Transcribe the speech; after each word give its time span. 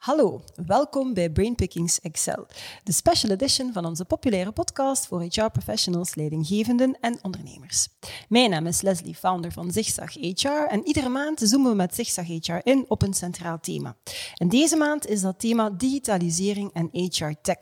Hallo, 0.00 0.42
welkom 0.66 1.14
bij 1.14 1.30
Brainpickings 1.30 2.00
Excel, 2.00 2.46
de 2.84 2.92
special 2.92 3.30
edition 3.32 3.72
van 3.72 3.84
onze 3.84 4.04
populaire 4.04 4.52
podcast 4.52 5.06
voor 5.06 5.22
HR-professionals, 5.22 6.14
leidinggevenden 6.14 6.98
en 7.00 7.18
ondernemers. 7.22 7.88
Mijn 8.28 8.50
naam 8.50 8.66
is 8.66 8.80
Leslie, 8.80 9.14
founder 9.14 9.52
van 9.52 9.72
Zigzag 9.72 10.14
HR 10.14 10.66
en 10.68 10.86
iedere 10.86 11.08
maand 11.08 11.40
zoomen 11.42 11.70
we 11.70 11.76
met 11.76 11.94
Zigzag 11.94 12.26
HR 12.26 12.58
in 12.62 12.84
op 12.88 13.02
een 13.02 13.14
centraal 13.14 13.60
thema. 13.60 13.96
En 14.34 14.48
deze 14.48 14.76
maand 14.76 15.06
is 15.06 15.20
dat 15.20 15.40
thema 15.40 15.70
digitalisering 15.70 16.72
en 16.72 16.88
HR 16.92 17.32
tech. 17.42 17.58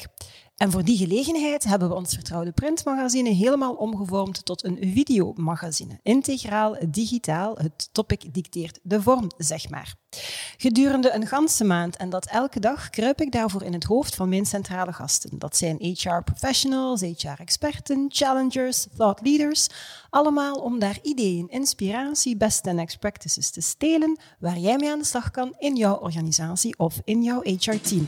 En 0.59 0.71
voor 0.71 0.85
die 0.85 0.97
gelegenheid 0.97 1.65
hebben 1.65 1.89
we 1.89 1.95
ons 1.95 2.15
vertrouwde 2.15 2.53
printmagazine 2.53 3.31
helemaal 3.31 3.75
omgevormd 3.75 4.45
tot 4.45 4.65
een 4.65 4.79
videomagazine. 4.81 6.01
Integraal, 6.03 6.77
digitaal, 6.89 7.57
het 7.57 7.89
topic 7.93 8.35
dicteert 8.35 8.79
de 8.83 9.03
vorm, 9.03 9.31
zeg 9.37 9.71
maar. 9.71 9.95
Gedurende 10.57 11.13
een 11.13 11.27
ganse 11.27 11.65
maand 11.65 11.97
en 11.97 12.11
dat 12.11 12.27
elke 12.27 12.61
dag 12.61 12.91
kruip 12.91 13.21
ik 13.21 13.33
daarvoor 13.33 13.63
in 13.63 13.73
het 13.73 13.85
hoofd 13.85 14.15
van 14.15 14.29
mijn 14.29 14.47
centrale 14.47 14.93
gasten. 14.93 15.39
Dat 15.39 15.57
zijn 15.57 15.77
HR-professionals, 15.81 17.01
HR-experten, 17.01 18.07
challengers, 18.09 18.87
thought 18.97 19.27
leaders. 19.27 19.67
Allemaal 20.11 20.55
om 20.55 20.79
daar 20.79 20.99
ideeën, 21.03 21.49
inspiratie, 21.49 22.37
best 22.37 22.67
and 22.67 22.99
practices 22.99 23.51
te 23.51 23.61
stelen 23.61 24.21
waar 24.39 24.59
jij 24.59 24.77
mee 24.77 24.91
aan 24.91 24.99
de 24.99 25.05
slag 25.05 25.31
kan 25.31 25.55
in 25.59 25.77
jouw 25.77 25.97
organisatie 25.97 26.79
of 26.79 27.01
in 27.05 27.23
jouw 27.23 27.41
HR-team. 27.43 28.07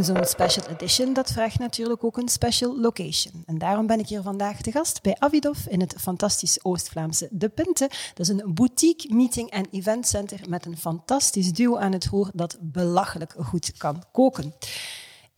Zo'n 0.00 0.24
special 0.24 0.66
edition, 0.66 1.12
dat 1.12 1.30
vraagt 1.30 1.58
natuurlijk 1.58 2.04
ook 2.04 2.16
een 2.16 2.28
special 2.28 2.80
location. 2.80 3.42
En 3.46 3.58
daarom 3.58 3.86
ben 3.86 3.98
ik 3.98 4.08
hier 4.08 4.22
vandaag 4.22 4.60
te 4.60 4.70
gast 4.70 5.02
bij 5.02 5.16
Avidov 5.18 5.66
in 5.66 5.80
het 5.80 5.94
fantastisch 5.98 6.64
Oost-Vlaamse 6.64 7.28
De 7.30 7.48
Pinte. 7.48 7.90
Dat 8.14 8.28
is 8.28 8.28
een 8.28 8.54
boutique, 8.54 9.14
meeting 9.14 9.50
en 9.50 9.66
eventcenter 9.70 10.40
met 10.48 10.66
een 10.66 10.76
fantastisch 10.76 11.52
duo 11.52 11.76
aan 11.76 11.92
het 11.92 12.06
roer 12.06 12.30
dat 12.34 12.58
belachelijk 12.60 13.34
goed 13.38 13.72
kan 13.76 14.02
koken. 14.12 14.54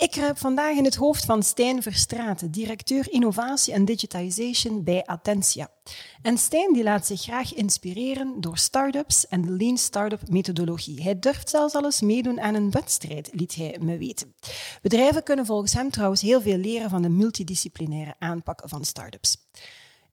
Ik 0.02 0.10
kruip 0.10 0.38
vandaag 0.38 0.76
in 0.76 0.84
het 0.84 0.94
hoofd 0.94 1.24
van 1.24 1.42
Stijn 1.42 1.82
Verstraeten, 1.82 2.50
directeur 2.50 3.12
innovatie 3.12 3.72
en 3.72 3.84
digitization 3.84 4.84
bij 4.84 5.04
Attentia. 5.04 5.68
En 6.22 6.38
Stijn 6.38 6.72
die 6.72 6.82
laat 6.82 7.06
zich 7.06 7.20
graag 7.20 7.54
inspireren 7.54 8.40
door 8.40 8.58
start-ups 8.58 9.26
en 9.28 9.42
de 9.42 9.50
lean 9.50 9.78
startup 9.78 10.28
methodologie. 10.28 11.02
Hij 11.02 11.18
durft 11.18 11.48
zelfs 11.48 11.74
alles 11.74 12.00
meedoen 12.00 12.40
aan 12.40 12.54
een 12.54 12.70
wedstrijd, 12.70 13.30
liet 13.32 13.54
hij 13.54 13.76
me 13.80 13.98
weten. 13.98 14.34
Bedrijven 14.82 15.22
kunnen 15.22 15.46
volgens 15.46 15.72
hem 15.72 15.90
trouwens 15.90 16.20
heel 16.20 16.40
veel 16.40 16.58
leren 16.58 16.90
van 16.90 17.02
de 17.02 17.08
multidisciplinaire 17.08 18.14
aanpak 18.18 18.62
van 18.64 18.84
start-ups. 18.84 19.36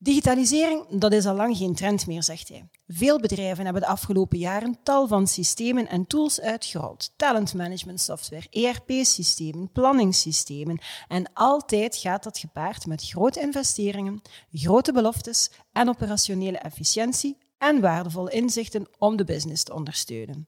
Digitalisering, 0.02 0.86
dat 0.90 1.14
is 1.14 1.26
al 1.26 1.36
lang 1.36 1.58
geen 1.58 1.76
trend 1.76 2.08
meer, 2.08 2.24
zegt 2.24 2.48
hij. 2.48 2.70
Veel 2.88 3.20
bedrijven 3.20 3.64
hebben 3.64 3.82
de 3.82 3.88
afgelopen 3.88 4.38
jaren 4.38 4.78
tal 4.84 5.08
van 5.08 5.28
systemen 5.28 5.88
en 5.88 6.08
tools 6.08 6.42
uitgerold. 6.42 7.14
Talent 7.16 7.54
management 7.54 8.02
software, 8.02 8.48
ERP-systemen, 8.50 9.72
planningssystemen. 9.72 10.82
En 11.08 11.34
altijd 11.34 11.96
gaat 11.96 12.24
dat 12.24 12.38
gepaard 12.38 12.86
met 12.86 13.04
grote 13.04 13.40
investeringen, 13.40 14.22
grote 14.52 14.94
beloftes 14.94 15.52
en 15.72 15.90
operationele 15.90 16.58
efficiëntie 16.58 17.38
en 17.58 17.82
waardevolle 17.82 18.32
inzichten 18.32 18.88
om 18.98 19.16
de 19.16 19.24
business 19.24 19.64
te 19.64 19.74
ondersteunen. 19.74 20.48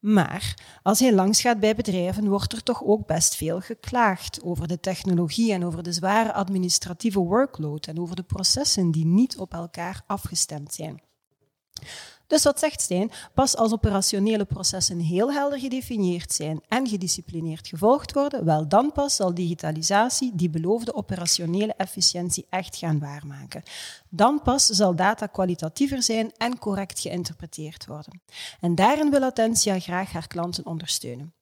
Maar 0.00 0.54
als 0.82 1.00
hij 1.00 1.12
langs 1.12 1.40
gaat 1.40 1.60
bij 1.60 1.74
bedrijven, 1.74 2.28
wordt 2.28 2.52
er 2.52 2.62
toch 2.62 2.84
ook 2.84 3.06
best 3.06 3.34
veel 3.36 3.60
geklaagd 3.60 4.42
over 4.42 4.68
de 4.68 4.80
technologie 4.80 5.52
en 5.52 5.64
over 5.64 5.82
de 5.82 5.92
zware 5.92 6.32
administratieve 6.32 7.18
workload 7.18 7.86
en 7.86 8.00
over 8.00 8.16
de 8.16 8.22
processen 8.22 8.90
die 8.90 9.06
niet 9.06 9.38
op 9.38 9.52
elkaar 9.54 10.02
afgestemd 10.06 10.74
zijn. 10.74 11.02
Dus 12.30 12.42
wat 12.42 12.58
zegt 12.58 12.80
Stijn? 12.80 13.10
Pas 13.34 13.56
als 13.56 13.72
operationele 13.72 14.44
processen 14.44 14.98
heel 14.98 15.32
helder 15.32 15.58
gedefinieerd 15.58 16.32
zijn 16.32 16.60
en 16.68 16.88
gedisciplineerd 16.88 17.68
gevolgd 17.68 18.12
worden, 18.12 18.44
wel 18.44 18.68
dan 18.68 18.92
pas 18.92 19.16
zal 19.16 19.34
digitalisatie 19.34 20.32
die 20.34 20.50
beloofde 20.50 20.94
operationele 20.94 21.74
efficiëntie 21.76 22.46
echt 22.50 22.76
gaan 22.76 22.98
waarmaken. 22.98 23.62
Dan 24.08 24.42
pas 24.42 24.66
zal 24.66 24.94
data 24.94 25.26
kwalitatiever 25.26 26.02
zijn 26.02 26.32
en 26.36 26.58
correct 26.58 27.00
geïnterpreteerd 27.00 27.86
worden. 27.86 28.20
En 28.60 28.74
daarin 28.74 29.10
wil 29.10 29.22
Attentia 29.22 29.78
graag 29.78 30.12
haar 30.12 30.26
klanten 30.26 30.66
ondersteunen. 30.66 31.34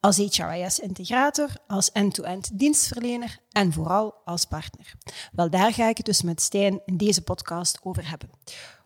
Als 0.00 0.16
HRIS-integrator, 0.16 1.48
als 1.66 1.92
end-to-end 1.92 2.58
dienstverlener 2.58 3.38
en 3.50 3.72
vooral 3.72 4.14
als 4.24 4.44
partner. 4.44 4.92
Wel, 5.32 5.50
daar 5.50 5.72
ga 5.72 5.88
ik 5.88 5.96
het 5.96 6.06
dus 6.06 6.22
met 6.22 6.42
Stijn 6.42 6.80
in 6.84 6.96
deze 6.96 7.22
podcast 7.22 7.78
over 7.82 8.10
hebben. 8.10 8.30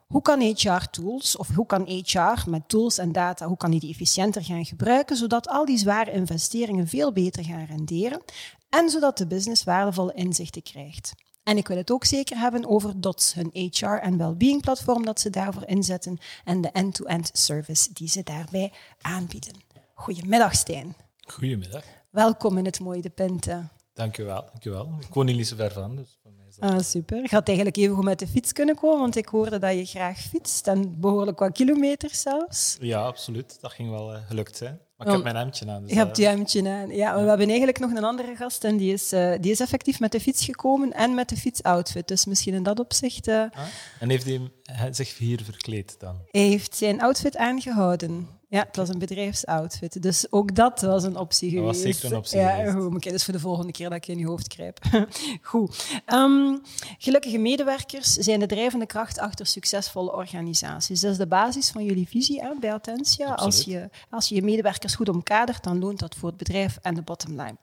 Hoe 0.07 0.23
kan 0.23 0.41
HR-tools 0.41 1.37
of 1.37 1.49
hoe 1.55 1.67
kan 1.67 1.89
HR 1.89 2.51
met 2.51 2.69
tools 2.69 2.99
en 2.99 3.13
data, 3.13 3.47
hoe 3.47 3.57
kan 3.57 3.71
die 3.71 3.81
die 3.81 3.91
efficiënter 3.91 4.45
gaan 4.45 4.65
gebruiken, 4.65 5.17
zodat 5.17 5.49
al 5.49 5.65
die 5.65 5.79
zware 5.79 6.13
investeringen 6.13 6.89
veel 6.89 7.13
beter 7.13 7.45
gaan 7.45 7.65
renderen 7.65 8.23
en 8.69 8.91
zodat 8.91 9.19
de 9.19 9.27
business 9.27 9.65
waardevolle 9.65 10.15
inzichten 10.15 10.63
krijgt. 10.63 11.15
En 11.43 11.57
ik 11.57 11.69
wil 11.69 11.77
het 11.77 11.91
ook 11.91 12.05
zeker 12.05 12.39
hebben 12.39 12.67
over 12.67 13.01
DOTS, 13.01 13.35
hun 13.35 13.51
HR 13.53 13.87
en 13.87 14.19
well-being 14.19 14.61
platform 14.61 15.05
dat 15.05 15.21
ze 15.21 15.31
daarvoor 15.31 15.67
inzetten 15.67 16.19
en 16.45 16.61
de 16.61 16.71
end-to-end 16.71 17.31
service 17.33 17.93
die 17.93 18.09
ze 18.09 18.23
daarbij 18.23 18.73
aanbieden. 19.01 19.55
Goedemiddag 19.95 20.55
Stijn. 20.55 20.97
Goedemiddag. 21.27 21.85
Welkom 22.11 22.59
in 22.59 22.65
het 22.65 22.81
mooie 22.81 23.03
De 23.03 23.11
Pinte. 23.11 23.69
Dank 23.93 24.19
u 24.19 24.25
wel. 24.25 24.45
Dank 24.45 24.65
u 24.65 24.71
wel. 24.71 24.97
Ik 25.01 25.15
woon 25.15 25.27
niet 25.27 25.47
zo 25.47 25.57
ver 25.57 25.73
van, 25.73 25.97
dus 25.97 26.19
Ah, 26.59 26.81
super. 26.81 27.17
Je 27.23 27.29
had 27.31 27.47
eigenlijk 27.47 27.77
even 27.77 27.95
goed 27.95 28.05
met 28.05 28.19
de 28.19 28.27
fiets 28.27 28.53
kunnen 28.53 28.75
komen, 28.75 29.01
want 29.01 29.17
ik 29.17 29.29
hoorde 29.29 29.59
dat 29.59 29.73
je 29.73 29.85
graag 29.85 30.19
fietst 30.19 30.67
en 30.67 31.01
behoorlijk 31.01 31.39
wat 31.39 31.53
kilometers 31.53 32.21
zelfs. 32.21 32.77
Ja, 32.81 33.01
absoluut. 33.01 33.59
Dat 33.61 33.73
ging 33.73 33.91
wel 33.91 34.13
uh, 34.13 34.19
gelukt 34.27 34.57
zijn. 34.57 34.81
Maar 34.97 35.07
ik 35.07 35.13
heb 35.13 35.23
mijn 35.23 35.37
hemdje 35.37 35.71
aan. 35.71 35.83
Dus, 35.83 35.91
je 35.91 35.97
hebt 35.97 36.17
je 36.17 36.27
hemdje 36.27 36.69
aan. 36.69 36.91
Ja, 36.91 37.23
we 37.23 37.29
hebben 37.29 37.49
eigenlijk 37.49 37.79
nog 37.79 37.91
een 37.91 38.05
andere 38.05 38.37
gast 38.37 38.65
en 38.65 38.77
die 38.77 38.93
is, 38.93 39.13
uh, 39.13 39.35
die 39.41 39.51
is 39.51 39.61
effectief 39.61 40.01
met 40.01 40.13
de 40.13 40.21
fiets 40.21 40.45
gekomen 40.45 40.93
en 40.93 41.15
met 41.15 41.29
de 41.29 41.37
fietsoutfit. 41.37 42.09
Dus 42.09 42.25
misschien 42.25 42.55
in 42.55 42.63
dat 42.63 42.79
opzicht... 42.79 43.29
Uh, 43.29 43.35
ah, 43.35 43.63
en 44.01 44.09
heeft 44.09 44.25
hij 44.25 44.51
zich 44.91 45.19
hier 45.19 45.41
verkleed 45.45 46.01
dan? 46.01 46.21
Hij 46.31 46.43
heeft 46.43 46.77
zijn 46.77 47.01
outfit 47.01 47.37
aangehouden. 47.37 48.29
Ja, 48.49 48.65
het 48.67 48.77
was 48.77 48.89
een 48.89 48.99
bedrijfsoutfit. 48.99 50.03
Dus 50.03 50.27
ook 50.33 50.55
dat 50.55 50.81
was 50.81 51.05
een 51.05 51.17
optie 51.17 51.51
geweest. 51.51 51.83
Dat 51.83 51.93
was 51.93 51.95
zeker 51.95 52.13
een 52.13 52.19
optie 52.19 52.39
ja, 52.39 52.73
Goed, 52.73 52.91
maar 52.91 53.01
dus 53.01 53.25
voor 53.25 53.35
de 53.35 53.41
volgende 53.41 53.73
keer 53.73 53.89
dat 53.89 53.99
ik 53.99 54.07
in 54.07 54.19
je 54.19 54.27
hoofd 54.27 54.49
krijp. 54.49 54.79
goed. 55.43 56.03
Um, 56.07 56.63
gelukkige 56.99 57.39
medewerkers 57.39 58.13
zijn 58.13 58.41
de 58.41 58.47
drijvende 58.47 58.87
kracht 58.87 59.19
achter 59.19 59.47
succesvolle 59.47 60.13
organisaties. 60.13 61.01
Dat 61.01 61.11
is 61.11 61.19
de 61.19 61.27
basis 61.27 61.71
van 61.71 61.85
jullie 61.85 62.09
visie 62.09 62.41
hè, 62.41 62.51
bij 62.61 62.73
Attentia. 62.73 63.35
Als 63.35 63.65
je, 63.65 63.91
als 64.11 64.29
je 64.29 64.35
je 64.35 64.43
medewerkers 64.43 64.95
goed 64.95 65.09
omkadert, 65.09 65.65
dan 65.65 65.79
loont 65.79 65.99
dat 65.99 66.15
voor 66.15 66.29
het 66.29 66.39
bedrijf 66.39 66.79
en 66.83 66.95
de 66.95 67.03
bottom 67.03 67.31
line. 67.31 67.57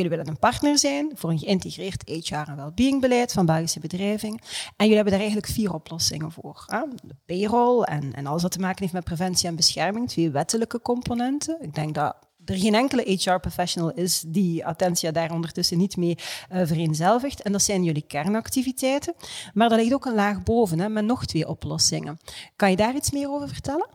Jullie 0.00 0.16
willen 0.16 0.32
een 0.32 0.38
partner 0.38 0.78
zijn 0.78 1.10
voor 1.14 1.30
een 1.30 1.38
geïntegreerd 1.38 2.08
HR- 2.08 2.34
en 2.34 2.56
well-being 2.56 3.00
beleid 3.00 3.32
van 3.32 3.46
Belgische 3.46 3.80
bedrijven. 3.80 4.28
En 4.28 4.38
jullie 4.76 4.94
hebben 4.94 5.12
daar 5.12 5.22
eigenlijk 5.22 5.52
vier 5.52 5.74
oplossingen 5.74 6.32
voor. 6.32 6.64
De 7.02 7.14
payroll 7.26 7.82
en, 7.82 8.12
en 8.14 8.26
alles 8.26 8.42
wat 8.42 8.52
te 8.52 8.58
maken 8.58 8.80
heeft 8.80 8.92
met 8.92 9.04
preventie 9.04 9.48
en 9.48 9.56
bescherming, 9.56 10.08
twee 10.08 10.30
wettelijke 10.30 10.80
componenten. 10.80 11.56
Ik 11.62 11.74
denk 11.74 11.94
dat 11.94 12.16
er 12.44 12.58
geen 12.58 12.74
enkele 12.74 13.02
HR-professional 13.02 13.92
is 13.92 14.24
die 14.26 14.66
Attentia 14.66 15.10
daar 15.10 15.32
ondertussen 15.32 15.78
niet 15.78 15.96
mee 15.96 16.18
uh, 16.52 16.66
vereenzelvigt. 16.66 17.42
En 17.42 17.52
dat 17.52 17.62
zijn 17.62 17.84
jullie 17.84 18.04
kernactiviteiten. 18.06 19.14
Maar 19.54 19.68
daar 19.68 19.78
ligt 19.78 19.94
ook 19.94 20.04
een 20.04 20.14
laag 20.14 20.42
boven 20.42 20.78
hè, 20.78 20.88
met 20.88 21.04
nog 21.04 21.26
twee 21.26 21.48
oplossingen. 21.48 22.18
Kan 22.56 22.70
je 22.70 22.76
daar 22.76 22.94
iets 22.94 23.10
meer 23.10 23.30
over 23.30 23.48
vertellen? 23.48 23.88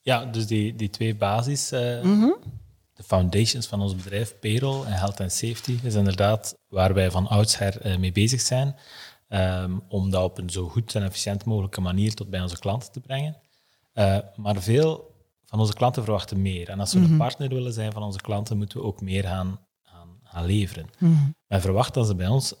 Ja, 0.00 0.24
dus 0.24 0.46
die, 0.46 0.76
die 0.76 0.90
twee 0.90 1.16
basis... 1.16 1.72
Uh, 1.72 2.02
mm 2.02 2.57
de 2.98 3.04
foundations 3.04 3.66
van 3.66 3.80
ons 3.80 3.96
bedrijf, 3.96 4.38
payroll 4.38 4.84
en 4.84 4.92
health 4.92 5.20
and 5.20 5.32
safety, 5.32 5.78
is 5.82 5.94
inderdaad 5.94 6.58
waar 6.68 6.94
wij 6.94 7.10
van 7.10 7.26
oudsher 7.26 7.86
uh, 7.86 7.96
mee 7.96 8.12
bezig 8.12 8.40
zijn, 8.40 8.76
um, 9.28 9.82
om 9.88 10.10
dat 10.10 10.24
op 10.24 10.38
een 10.38 10.50
zo 10.50 10.68
goed 10.68 10.94
en 10.94 11.02
efficiënt 11.02 11.44
mogelijke 11.44 11.80
manier 11.80 12.14
tot 12.14 12.30
bij 12.30 12.40
onze 12.40 12.58
klanten 12.58 12.92
te 12.92 13.00
brengen. 13.00 13.36
Uh, 13.94 14.18
maar 14.36 14.62
veel 14.62 15.14
van 15.44 15.60
onze 15.60 15.72
klanten 15.72 16.02
verwachten 16.02 16.42
meer. 16.42 16.68
En 16.68 16.80
als 16.80 16.92
we 16.92 16.98
mm 16.98 17.04
-hmm. 17.04 17.12
een 17.12 17.18
partner 17.18 17.48
willen 17.48 17.72
zijn 17.72 17.92
van 17.92 18.02
onze 18.02 18.20
klanten, 18.20 18.56
moeten 18.56 18.78
we 18.78 18.84
ook 18.84 19.00
meer 19.00 19.24
gaan, 19.24 19.60
gaan, 19.82 20.08
gaan 20.24 20.44
leveren. 20.44 20.86
Mm 20.98 21.16
-hmm. 21.16 21.34
Wij 21.46 21.60
verwachten 21.60 21.94
dat 21.94 22.06
ze 22.06 22.14
bij 22.14 22.28
ons 22.28 22.54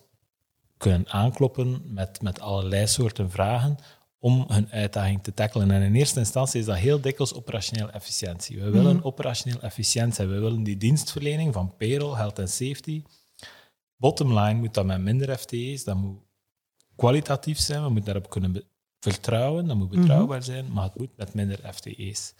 kunnen 0.76 1.08
aankloppen 1.08 1.82
met, 1.84 2.22
met 2.22 2.40
allerlei 2.40 2.86
soorten 2.86 3.30
vragen 3.30 3.78
om 4.18 4.44
hun 4.48 4.70
uitdaging 4.70 5.22
te 5.22 5.34
tackelen. 5.34 5.70
En 5.70 5.82
in 5.82 5.94
eerste 5.94 6.18
instantie 6.18 6.60
is 6.60 6.66
dat 6.66 6.76
heel 6.76 7.00
dikwijls 7.00 7.34
operationeel 7.34 7.90
efficiëntie. 7.90 8.60
We 8.60 8.70
willen 8.70 8.96
mm. 8.96 9.02
operationeel 9.02 9.60
efficiënt 9.60 10.14
zijn. 10.14 10.28
We 10.28 10.38
willen 10.38 10.62
die 10.62 10.76
dienstverlening 10.76 11.52
van 11.54 11.76
payroll, 11.76 12.16
health 12.16 12.38
en 12.38 12.48
safety. 12.48 13.02
Bottom 13.96 14.38
line 14.38 14.54
moet 14.54 14.74
dat 14.74 14.84
met 14.84 15.00
minder 15.00 15.38
FTE's, 15.38 15.84
dat 15.84 15.96
moet 15.96 16.18
kwalitatief 16.96 17.58
zijn, 17.58 17.82
we 17.82 17.88
moeten 17.88 18.12
daarop 18.12 18.30
kunnen 18.30 18.62
vertrouwen, 19.00 19.66
dat 19.66 19.76
moet 19.76 19.90
mhm. 19.90 20.00
betrouwbaar 20.00 20.42
zijn, 20.42 20.72
maar 20.72 20.84
het 20.84 20.98
moet 20.98 21.16
met 21.16 21.34
minder 21.34 21.58
FTE's. 21.72 22.34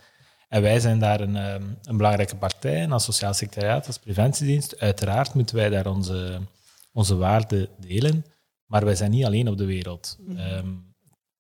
En 0.49 0.63
wij 0.63 0.81
zijn 0.81 0.99
daar 0.99 1.21
een, 1.21 1.37
ehm, 1.37 1.63
een 1.83 1.97
belangrijke 1.97 2.37
partij, 2.37 2.83
een 2.83 3.01
sociaal 3.01 3.35
secretariaat 3.35 3.87
als 3.87 3.99
preventiedienst. 3.99 4.79
Uiteraard 4.81 5.35
moeten 5.35 5.57
wij 5.57 5.69
daar 5.69 5.87
onze, 5.87 6.41
onze 6.93 7.17
waarden 7.17 7.69
delen, 7.77 8.25
maar 8.67 8.85
wij 8.85 8.95
zijn 8.95 9.11
niet 9.11 9.25
alleen 9.25 9.49
op 9.49 9.57
de 9.57 9.65
wereld. 9.65 10.19
Ehm, 10.37 10.69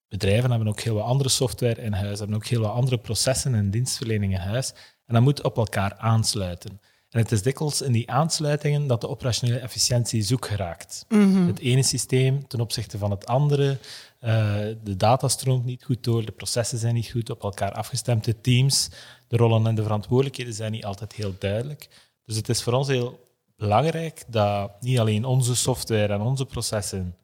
bedrijven 0.08 0.50
hebben 0.50 0.68
ook 0.68 0.80
heel 0.80 0.94
wat 0.94 1.04
andere 1.04 1.28
software 1.28 1.82
in 1.82 1.92
huis, 1.92 2.18
hebben 2.18 2.36
ook 2.36 2.46
heel 2.46 2.60
wat 2.60 2.72
andere 2.72 2.98
processen 2.98 3.54
en 3.54 3.70
dienstverlening 3.70 4.32
in 4.32 4.40
huis. 4.40 4.72
En 5.06 5.14
dat 5.14 5.22
moet 5.22 5.42
op 5.42 5.56
elkaar 5.56 5.94
aansluiten. 5.96 6.80
En 7.08 7.20
het 7.20 7.32
is 7.32 7.42
dikwijls 7.42 7.82
in 7.82 7.92
die 7.92 8.10
aansluitingen 8.10 8.86
dat 8.86 9.00
de 9.00 9.08
operationele 9.08 9.58
efficiëntie 9.58 10.22
zoek 10.22 10.46
geraakt. 10.46 11.04
Het 11.46 11.58
ene 11.58 11.82
systeem 11.82 12.48
ten 12.48 12.60
opzichte 12.60 12.98
van 12.98 13.10
het 13.10 13.26
andere. 13.26 13.78
Uh, 14.20 14.54
de 14.84 14.96
data 14.96 15.28
stroomt 15.28 15.64
niet 15.64 15.84
goed 15.84 16.04
door, 16.04 16.24
de 16.24 16.32
processen 16.32 16.78
zijn 16.78 16.94
niet 16.94 17.10
goed 17.10 17.30
op 17.30 17.42
elkaar 17.42 17.72
afgestemd. 17.72 18.24
De 18.24 18.40
teams, 18.40 18.90
de 19.28 19.36
rollen 19.36 19.66
en 19.66 19.74
de 19.74 19.82
verantwoordelijkheden 19.82 20.54
zijn 20.54 20.72
niet 20.72 20.84
altijd 20.84 21.12
heel 21.12 21.34
duidelijk. 21.38 21.88
Dus 22.24 22.36
het 22.36 22.48
is 22.48 22.62
voor 22.62 22.72
ons 22.72 22.88
heel 22.88 23.28
belangrijk 23.56 24.24
dat 24.28 24.80
niet 24.80 24.98
alleen 24.98 25.24
onze 25.24 25.56
software 25.56 26.12
en 26.12 26.20
onze 26.20 26.46
processen 26.46 27.16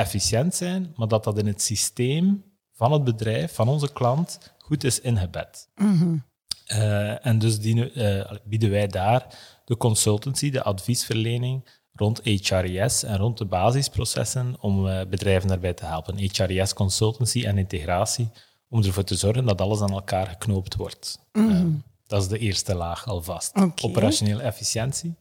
efficiënt 0.00 0.54
zijn, 0.54 0.92
maar 0.96 1.08
dat 1.08 1.24
dat 1.24 1.38
in 1.38 1.46
het 1.46 1.62
systeem 1.62 2.44
van 2.72 2.92
het 2.92 3.04
bedrijf, 3.04 3.54
van 3.54 3.68
onze 3.68 3.92
klant, 3.92 4.54
goed 4.58 4.84
is 4.84 5.00
ingebed. 5.00 5.68
Uh, 6.72 7.26
en 7.26 7.38
dus 7.38 7.58
die, 7.58 7.94
uh, 7.94 8.30
bieden 8.44 8.70
wij 8.70 8.86
daar 8.86 9.26
de 9.64 9.76
consultancy, 9.76 10.50
de 10.50 10.62
adviesverlening 10.62 11.68
rond 11.92 12.20
HRIS 12.24 13.02
en 13.02 13.16
rond 13.16 13.38
de 13.38 13.44
basisprocessen 13.44 14.56
om 14.60 14.86
uh, 14.86 15.00
bedrijven 15.08 15.48
daarbij 15.48 15.74
te 15.74 15.84
helpen. 15.84 16.18
HRIS, 16.18 16.72
consultancy 16.72 17.44
en 17.44 17.58
integratie, 17.58 18.30
om 18.68 18.82
ervoor 18.82 19.04
te 19.04 19.16
zorgen 19.16 19.46
dat 19.46 19.60
alles 19.60 19.80
aan 19.80 19.92
elkaar 19.92 20.26
geknoopt 20.26 20.76
wordt. 20.76 21.18
Mm. 21.32 21.82
dat 22.06 22.22
is 22.22 22.28
de 22.28 22.38
eerste 22.38 22.74
laag 22.74 23.08
alvast. 23.08 23.56
Okay. 23.56 23.72
Operationele 23.82 24.42
efficiëntie. 24.42 25.14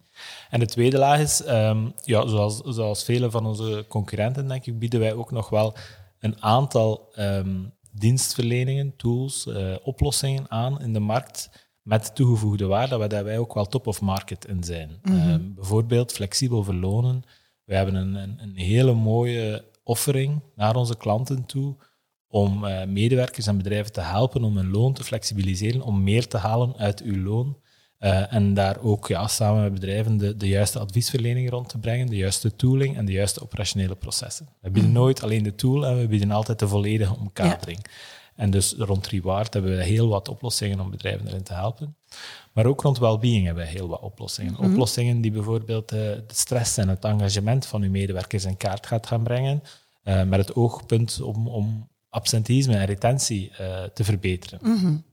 En 0.49 0.59
de 0.59 0.65
tweede 0.65 0.97
laag 0.97 1.19
is, 1.19 1.47
um, 1.47 1.93
ja, 2.03 2.27
zoals, 2.27 2.61
zoals 2.63 3.03
vele 3.03 3.31
van 3.31 3.45
onze 3.45 3.85
concurrenten, 3.87 4.47
denk 4.47 4.65
ik, 4.65 4.79
bieden 4.79 4.99
wij 4.99 5.13
ook 5.13 5.31
nog 5.31 5.49
wel 5.49 5.75
een 6.19 6.43
aantal 6.43 7.13
um, 7.17 7.73
dienstverleningen, 7.91 8.95
tools, 8.95 9.45
uh, 9.45 9.75
oplossingen 9.83 10.51
aan 10.51 10.81
in 10.81 10.93
de 10.93 10.99
markt 10.99 11.49
met 11.81 12.15
toegevoegde 12.15 12.65
waarde, 12.65 12.97
waar 12.97 13.23
wij 13.23 13.37
ook 13.37 13.53
wel 13.53 13.65
top 13.65 13.87
of 13.87 14.01
market 14.01 14.45
in 14.45 14.63
zijn. 14.63 14.99
Mm 15.01 15.19
-hmm. 15.19 15.53
bijvoorbeeld 15.55 16.11
flexibel 16.11 16.63
verlonen. 16.63 17.23
We 17.63 17.75
hebben 17.75 17.95
een, 17.95 18.15
een, 18.15 18.37
een, 18.41 18.55
hele 18.55 18.93
mooie 18.93 19.65
offering 19.83 20.41
naar 20.55 20.75
onze 20.75 20.97
klanten 20.97 21.45
toe 21.45 21.75
om 22.27 22.65
uh, 22.65 22.83
medewerkers 22.83 23.47
en 23.47 23.57
bedrijven 23.57 23.91
te 23.91 24.01
helpen 24.01 24.43
om 24.43 24.57
hun 24.57 24.71
loon 24.71 24.93
te 24.93 25.03
flexibiliseren, 25.03 25.81
om 25.81 26.03
meer 26.03 26.27
te 26.27 26.37
halen 26.37 26.75
uit 26.77 27.01
uw 27.01 27.23
loon. 27.23 27.57
Uh, 27.99 28.33
en 28.33 28.53
daar 28.53 28.77
ook 28.81 29.07
ja, 29.07 29.27
samen 29.27 29.61
met 29.61 29.73
bedrijven 29.73 30.17
de, 30.17 30.37
de 30.37 30.47
juiste 30.47 30.79
adviesverlening 30.79 31.49
rond 31.49 31.69
te 31.69 31.77
brengen, 31.77 32.07
de 32.07 32.15
juiste 32.15 32.55
tooling 32.55 32.97
en 32.97 33.05
de 33.05 33.11
juiste 33.11 33.41
operationele 33.41 33.95
processen. 33.95 34.49
We 34.61 34.69
bieden 34.69 34.91
mhm. 34.91 34.99
nooit 34.99 35.23
alleen 35.23 35.43
de 35.43 35.55
tool 35.55 35.85
en 35.85 35.99
we 35.99 36.07
bieden 36.07 36.31
altijd 36.31 36.59
de 36.59 36.67
volledige 36.67 37.15
omkadering. 37.19 37.85
En 38.35 38.49
dus 38.49 38.75
rond 38.77 39.07
reward 39.07 39.53
hebben 39.53 39.77
we 39.77 39.83
heel 39.83 40.07
wat 40.07 40.27
oplossingen 40.27 40.79
om 40.79 40.89
bedrijven 40.89 41.27
erin 41.27 41.43
te 41.43 41.53
helpen. 41.53 41.95
Maar 42.53 42.65
ook 42.65 42.81
rond 42.81 42.97
well-being 42.97 43.45
hebben 43.45 43.63
we 43.63 43.69
heel 43.69 43.87
wat 43.87 44.01
oplossingen. 44.01 44.53
Mhm. 44.53 44.71
Oplossingen 44.71 45.21
die 45.21 45.31
bijvoorbeeld 45.31 45.93
uh, 45.93 45.99
de 45.99 46.23
stress 46.27 46.77
en 46.77 46.89
het 46.89 47.03
engagement 47.03 47.65
van 47.65 47.81
uw 47.81 47.89
medewerkers 47.89 48.45
in 48.45 48.57
kaart 48.57 48.87
gaat 48.87 49.07
gaan 49.07 49.23
brengen, 49.23 49.63
uh, 50.03 50.23
met 50.23 50.39
het 50.39 50.55
oogpunt 50.55 51.21
om, 51.21 51.47
om 51.47 51.89
absenteïsme 52.09 52.75
en 52.75 52.85
retentie 52.85 53.51
te 53.93 54.03
verbeteren. 54.03 54.59
Mm 54.61 55.07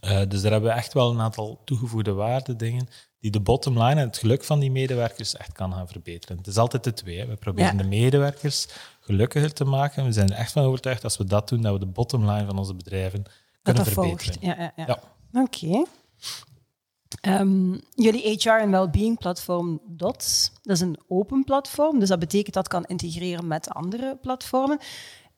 uh, 0.00 0.20
dus 0.28 0.42
daar 0.42 0.52
hebben 0.52 0.70
we 0.70 0.76
echt 0.76 0.92
wel 0.92 1.10
een 1.10 1.20
aantal 1.20 1.60
toegevoegde 1.64 2.12
waarde 2.12 2.56
dingen 2.56 2.88
die 3.20 3.30
de 3.30 3.40
bottom 3.40 3.82
line 3.82 4.00
en 4.00 4.06
het 4.06 4.18
geluk 4.18 4.44
van 4.44 4.58
die 4.58 4.70
medewerkers 4.70 5.36
echt 5.36 5.52
kan 5.52 5.72
gaan 5.72 5.88
verbeteren. 5.88 6.36
Het 6.36 6.46
is 6.46 6.56
altijd 6.56 6.84
de 6.84 6.92
twee. 6.92 7.26
We 7.26 7.36
proberen 7.36 7.76
de 7.76 7.84
medewerkers 7.84 8.66
gelukkiger 9.00 9.52
te 9.52 9.64
maken. 9.64 10.04
We 10.04 10.12
zijn 10.12 10.30
er 10.30 10.36
echt 10.36 10.52
van 10.52 10.64
overtuigd 10.64 11.04
als 11.04 11.16
we 11.16 11.24
dat 11.24 11.48
doen, 11.48 11.62
dat 11.62 11.72
we 11.72 11.78
de 11.78 11.86
bottom 11.86 12.30
line 12.30 12.46
van 12.46 12.58
onze 12.58 12.74
bedrijven 12.74 13.24
kunnen 13.62 13.84
verbeteren. 13.84 14.36
Ja, 14.40 14.54
ja, 14.58 14.72
ja. 14.76 14.84
ja. 14.86 15.00
Oké. 15.40 15.66
Okay. 15.66 15.86
Um, 17.22 17.72
ehm, 17.72 17.80
jullie 17.94 18.38
HR 18.38 18.48
en 18.48 18.70
Wellbeing 18.70 19.18
platform 19.18 19.80
DOTS, 19.86 20.52
dat 20.62 20.76
is 20.76 20.82
een 20.82 20.98
open 21.08 21.44
platform, 21.44 21.98
dus 21.98 22.08
dat 22.08 22.18
betekent 22.18 22.54
dat 22.54 22.68
kan 22.68 22.84
integreren 22.84 23.46
met 23.46 23.68
andere 23.68 24.18
platformen. 24.20 24.78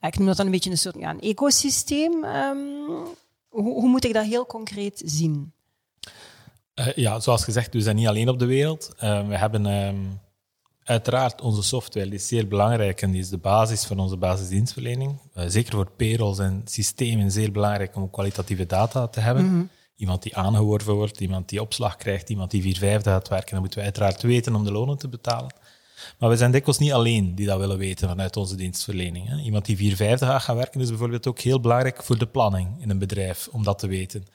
Ik 0.01 0.17
noem 0.17 0.27
dat 0.27 0.37
dan 0.37 0.47
een 0.47 0.53
beetje 0.53 0.71
een 0.71 0.79
soort 0.79 0.97
ja, 0.99 1.11
een 1.11 1.21
ecosysteem. 1.21 2.25
Um, 2.25 3.07
hoe, 3.51 3.73
hoe 3.73 3.89
moet 3.89 4.05
ik 4.05 4.13
dat 4.13 4.25
heel 4.25 4.47
concreet 4.47 5.03
zien? 5.05 5.53
Uh, 6.75 6.93
ja, 6.93 7.21
zoals 7.21 7.45
gezegd, 7.45 7.75
we 7.75 7.81
zijn 7.81 7.97
niet 7.97 8.07
alleen 8.07 8.29
op 8.29 8.39
de 8.39 8.47
wereld. 8.47 8.91
Uh, 8.95 9.29
we 9.29 9.37
hebben 9.37 9.67
um, 9.67 10.21
uiteraard 10.85 11.41
onze 11.41 11.63
software, 11.63 12.07
die 12.07 12.15
is 12.15 12.29
zeer 12.29 12.49
belangrijk 12.49 13.03
en 13.03 13.11
die 13.11 13.21
is 13.21 13.29
de 13.29 13.39
basis 13.39 13.85
van 13.85 13.99
onze 13.99 14.17
basisdienstverlening. 14.17 15.19
Uh, 15.35 15.45
zeker 15.47 15.73
voor 15.73 15.91
payroll 15.91 16.35
zijn 16.35 16.63
systemen 16.65 17.31
zeer 17.31 17.53
belangrijk 17.53 17.97
om 17.97 18.11
kwalitatieve 18.11 18.67
data 18.67 19.09
te 19.09 19.21
hebben. 19.21 19.45
Mm 19.45 19.51
-hmm. 19.51 19.69
Iemand 19.97 20.23
die 20.23 20.37
aangeworven 20.37 20.95
wordt, 20.95 21.21
iemand 21.21 21.49
die 21.49 21.61
opslag 21.61 21.97
krijgt, 21.97 22.31
iemand 22.31 22.51
die 22.51 22.63
vier 22.63 22.77
vijfde 22.79 23.11
gaat 23.11 23.29
werken, 23.29 23.51
dat 23.51 23.61
moeten 23.61 23.79
we 23.79 23.85
uiteraard 23.85 24.23
weten 24.23 24.55
om 24.55 24.65
de 24.65 24.73
lonen 24.73 24.99
te 24.99 25.09
betalen. 25.09 25.55
Maar 26.19 26.29
we 26.29 26.37
zijn 26.37 26.51
dikwijls 26.51 26.79
niet 26.79 26.93
alleen 26.93 27.35
die 27.35 27.47
dat 27.47 27.59
willen 27.59 27.79
weten 27.79 28.09
vanuit 28.09 28.37
onze 28.37 28.57
dienstverlening. 28.57 29.29
Hè. 29.29 29.37
Iemand 29.37 29.65
die 29.65 29.77
vier 29.77 29.97
vijfde 29.97 30.27
gaat 30.27 30.43
gaan 30.43 30.57
werken 30.57 30.81
is 30.81 30.89
bijvoorbeeld 30.89 31.27
ook 31.27 31.39
heel 31.39 31.61
belangrijk 31.61 32.03
voor 32.03 32.19
de 32.19 32.27
planning 32.27 32.83
in 32.83 32.91
een 32.91 32.99
bedrijf, 32.99 33.49
om 33.53 33.65
dat 33.65 33.79
te 33.79 33.87
weten. 33.87 34.27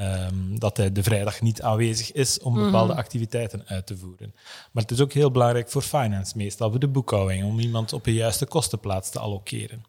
Um, 0.00 0.58
dat 0.58 0.76
hij 0.76 0.92
de 0.92 1.02
vrijdag 1.02 1.40
niet 1.40 1.62
aanwezig 1.62 2.12
is 2.12 2.40
om 2.40 2.52
mhm. 2.54 2.64
bepaalde 2.64 2.94
activiteiten 2.94 3.62
uit 3.66 3.86
te 3.86 3.96
voeren. 3.96 4.34
Maar 4.72 4.82
het 4.82 4.92
is 4.92 5.00
ook 5.00 5.12
heel 5.12 5.30
belangrijk 5.30 5.70
voor 5.70 5.82
finance, 5.82 6.36
meestal 6.36 6.70
voor 6.70 6.78
de 6.78 6.88
boekhouding, 6.88 7.44
om 7.44 7.58
iemand 7.58 7.92
op 7.92 8.06
een 8.06 8.12
juiste 8.12 8.46
kostenplaats 8.46 9.10
te 9.10 9.18
allokeren. 9.18 9.84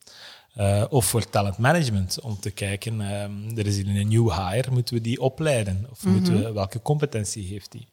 Uh, 0.57 0.84
of 0.89 1.06
voor 1.06 1.30
talent 1.30 1.57
management, 1.57 2.19
om 2.22 2.39
te 2.39 2.51
kijken, 2.51 3.00
um, 3.00 3.57
er 3.57 3.66
is 3.66 3.75
hier 3.75 3.88
een 3.88 4.07
nieuw 4.07 4.31
hire, 4.31 4.72
moeten 4.72 4.95
we 4.95 5.01
die 5.01 5.22
opleiden? 5.22 5.88
Of 5.92 6.04
mm 6.04 6.12
moeten 6.12 6.44
we, 6.44 6.51
welke 6.51 6.81
competentie 6.81 7.48
heeft 7.48 7.72
die? 7.72 7.88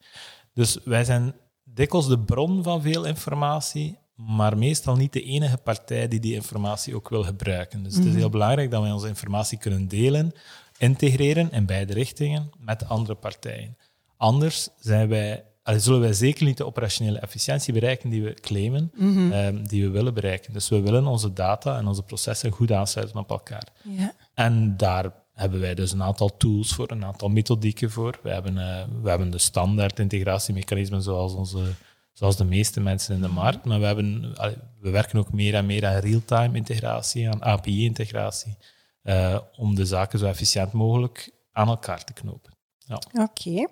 Dus 0.54 0.78
wij 0.84 1.04
zijn 1.04 1.34
dikwijls 1.78 2.08
de 2.08 2.18
bron 2.18 2.62
van 2.62 2.82
veel 2.82 3.04
informatie, 3.04 3.98
maar 4.14 4.58
meestal 4.58 4.96
niet 4.96 5.12
de 5.12 5.22
enige 5.22 5.56
partij 5.56 6.08
die 6.08 6.20
die 6.20 6.34
informatie 6.34 6.94
ook 6.94 7.08
wil 7.08 7.24
gebruiken. 7.24 7.82
Dus 7.82 7.94
het 7.94 8.04
is 8.04 8.10
mhm. 8.10 8.18
heel 8.18 8.30
belangrijk 8.30 8.70
dat 8.70 8.82
wij 8.82 8.90
onze 8.90 9.08
informatie 9.08 9.58
kunnen 9.58 9.88
delen, 9.88 10.32
integreren 10.78 11.50
in 11.52 11.66
beide 11.66 11.92
richtingen 11.92 12.50
met 12.58 12.88
andere 12.88 13.14
partijen. 13.14 13.76
Anders 14.16 14.68
zijn 14.78 15.08
wij, 15.08 15.44
zullen 15.64 16.00
wij 16.00 16.12
zeker 16.12 16.44
niet 16.44 16.56
de 16.56 16.66
operationele 16.66 17.18
efficiëntie 17.18 17.72
bereiken 17.72 18.10
die 18.10 18.22
we 18.22 18.34
claimen, 18.34 18.90
mhm. 18.94 19.32
ehm, 19.32 19.64
die 19.64 19.82
we 19.84 19.90
willen 19.90 20.14
bereiken. 20.14 20.52
Dus 20.52 20.68
we 20.68 20.80
willen 20.80 21.06
onze 21.06 21.32
data 21.32 21.78
en 21.78 21.86
onze 21.86 22.02
processen 22.02 22.50
goed 22.50 22.72
aansluiten 22.72 23.16
op 23.16 23.30
elkaar. 23.30 23.68
Ja. 23.82 24.12
En 24.34 24.76
daar 24.76 25.12
hebben 25.38 25.60
wij 25.60 25.74
dus 25.74 25.92
een 25.92 26.02
aantal 26.02 26.36
tools 26.36 26.74
voor, 26.74 26.90
een 26.90 27.04
aantal 27.04 27.28
methodieken 27.28 27.90
voor. 27.90 28.18
We 28.22 28.30
hebben, 28.30 28.54
uh, 28.54 28.82
we 29.02 29.08
hebben 29.08 29.30
de 29.30 29.38
standaard 29.38 29.98
integratiemechanismen 29.98 31.02
zoals, 31.02 31.34
onze, 31.34 31.72
zoals 32.12 32.36
de 32.36 32.44
meeste 32.44 32.80
mensen 32.80 33.14
in 33.14 33.20
de 33.20 33.28
markt, 33.28 33.64
maar 33.64 33.80
we, 33.80 33.86
hebben, 33.86 34.34
we 34.80 34.90
werken 34.90 35.18
ook 35.18 35.32
meer 35.32 35.54
en 35.54 35.66
meer 35.66 35.86
aan 35.86 36.00
real-time 36.00 36.56
integratie, 36.56 37.28
aan 37.28 37.42
API-integratie, 37.42 38.56
uh, 39.02 39.34
eh, 39.34 39.40
om 39.56 39.74
de 39.74 39.86
zaken 39.86 40.18
zo 40.18 40.26
efficiënt 40.26 40.72
mogelijk 40.72 41.30
aan 41.52 41.68
elkaar 41.68 42.04
te 42.04 42.12
knopen. 42.12 42.56
Ja. 42.78 42.94
Oké. 42.94 43.48
Okay. 43.48 43.68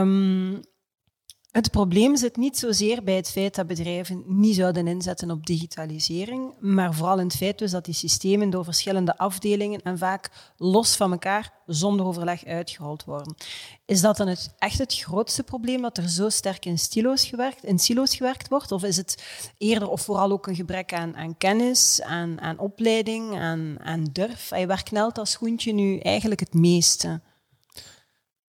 Um, 0.00 0.54
ehm, 0.54 0.62
het 1.52 1.70
probleem 1.70 2.16
zit 2.16 2.36
niet 2.36 2.58
zozeer 2.58 3.02
bij 3.02 3.16
het 3.16 3.30
feit 3.30 3.54
dat 3.54 3.66
bedrijven 3.66 4.22
niet 4.26 4.54
zouden 4.54 4.86
inzetten 4.86 5.30
op 5.30 5.46
digitalisering, 5.46 6.54
maar 6.60 6.94
vooral 6.94 7.18
in 7.18 7.26
het 7.26 7.36
feit 7.36 7.58
dus 7.58 7.70
dat 7.70 7.84
die 7.84 7.94
systemen 7.94 8.50
door 8.50 8.64
verschillende 8.64 9.18
afdelingen 9.18 9.82
en 9.82 9.98
vaak 9.98 10.52
los 10.56 10.96
van 10.96 11.12
elkaar 11.12 11.52
zonder 11.66 12.06
overleg 12.06 12.44
uitgerold 12.44 13.04
worden. 13.04 13.34
Is 13.86 14.00
dat 14.00 14.16
dan 14.16 14.28
het, 14.28 14.54
echt 14.58 14.78
het 14.78 14.94
grootste 14.94 15.42
probleem 15.42 15.82
dat 15.82 15.98
er 15.98 16.08
zo 16.08 16.28
sterk 16.28 16.64
in 16.64 16.78
silo's 16.78 17.24
gewerkt, 17.24 17.64
in 17.64 17.78
silo's 17.78 18.16
gewerkt 18.16 18.48
wordt? 18.48 18.72
Of 18.72 18.82
is 18.82 18.96
het 18.96 19.22
eerder 19.58 19.88
of 19.88 20.00
vooral 20.00 20.30
ook 20.30 20.46
een 20.46 20.54
gebrek 20.54 20.94
aan, 20.94 21.16
aan 21.16 21.36
kennis, 21.36 22.02
aan, 22.02 22.40
aan 22.40 22.58
opleiding, 22.58 23.38
aan, 23.38 23.76
aan 23.80 24.04
durf? 24.12 24.48
Waar 24.48 24.82
knelt 24.82 25.14
dat 25.14 25.28
schoentje 25.28 25.72
nu 25.72 25.98
eigenlijk 25.98 26.40
het 26.40 26.54
meeste? 26.54 27.20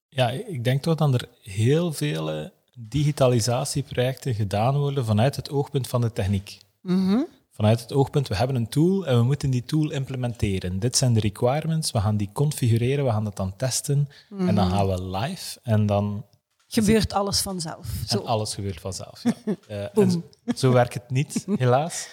Ja, 0.09 0.29
ik 0.29 0.63
denk 0.63 0.81
toch 0.81 0.95
dat 0.95 1.13
er 1.13 1.29
heel 1.41 1.93
veel 1.93 2.51
digitalisatieprojecten 2.75 4.35
gedaan 4.35 4.77
worden 4.77 5.05
vanuit 5.05 5.35
het 5.35 5.49
oogpunt 5.49 5.87
van 5.87 6.01
de 6.01 6.11
techniek. 6.11 6.57
Mhm. 6.81 7.19
Vanuit 7.51 7.79
het 7.79 7.93
oogpunt, 7.93 8.27
we 8.27 8.35
hebben 8.35 8.55
een 8.55 8.69
tool 8.69 9.07
en 9.07 9.17
we 9.17 9.23
moeten 9.23 9.49
die 9.49 9.63
tool 9.63 9.91
implementeren. 9.91 10.79
Dit 10.79 10.97
zijn 10.97 11.13
de 11.13 11.19
requirements, 11.19 11.91
we 11.91 11.99
gaan 11.99 12.17
die 12.17 12.29
configureren, 12.33 13.05
we 13.05 13.11
gaan 13.11 13.23
dat 13.23 13.35
dan 13.35 13.55
testen 13.55 14.09
en 14.29 14.55
dan 14.55 14.67
mhm. 14.67 14.75
gaan 14.75 14.87
we 14.87 15.17
live 15.17 15.59
en 15.63 15.85
dan... 15.85 16.25
Gebeurt 16.67 17.13
alles 17.13 17.41
vanzelf. 17.41 17.87
Zo. 18.07 18.17
En 18.17 18.25
alles 18.25 18.53
gebeurt 18.53 18.79
vanzelf, 18.79 19.23
ja. 19.23 19.91
uh, 19.95 20.15
zo 20.55 20.71
werkt 20.71 20.93
het 20.93 21.09
niet, 21.09 21.45
helaas. 21.57 22.07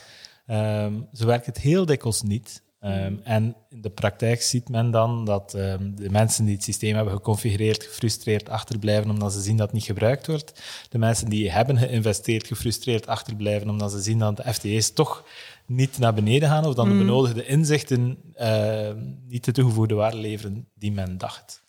Um, 0.46 1.08
zo 1.12 1.26
werkt 1.26 1.46
het 1.46 1.58
heel 1.58 1.86
dikwijls 1.86 2.22
niet. 2.22 2.62
Ehm, 2.80 3.14
en 3.24 3.56
in 3.68 3.80
de 3.80 3.90
praktijk 3.90 4.42
ziet 4.42 4.68
men 4.68 4.90
dan 4.90 5.24
dat 5.24 5.54
ehm, 5.54 5.94
de 5.94 6.10
mensen 6.10 6.44
die 6.44 6.54
het 6.54 6.62
systeem 6.62 6.94
hebben 6.94 7.14
geconfigureerd, 7.14 7.84
gefrustreerd 7.84 8.48
achterblijven 8.48 9.10
omdat 9.10 9.32
ze 9.32 9.40
zien 9.40 9.56
dat 9.56 9.66
het 9.66 9.74
niet 9.74 9.84
gebruikt 9.84 10.26
wordt. 10.26 10.62
De 10.88 10.98
mensen 10.98 11.28
die 11.28 11.50
hebben 11.50 11.78
geïnvesteerd, 11.78 12.46
gefrustreerd 12.46 13.06
achterblijven 13.06 13.68
omdat 13.68 13.90
ze 13.90 14.00
zien 14.00 14.18
dat 14.18 14.36
de 14.36 14.52
FTE's 14.54 14.92
toch 14.92 15.24
niet 15.66 15.98
naar 15.98 16.14
beneden 16.14 16.48
gaan 16.48 16.66
of 16.66 16.74
dan 16.74 16.88
de 16.88 16.96
benodigde 16.96 17.46
inzichten 17.46 18.18
uh, 18.36 18.90
niet 19.26 19.44
de 19.44 19.52
toegevoegde 19.52 19.94
waarde 19.94 20.16
leveren 20.16 20.68
die 20.74 20.92
men 20.92 21.18
dacht. 21.18 21.62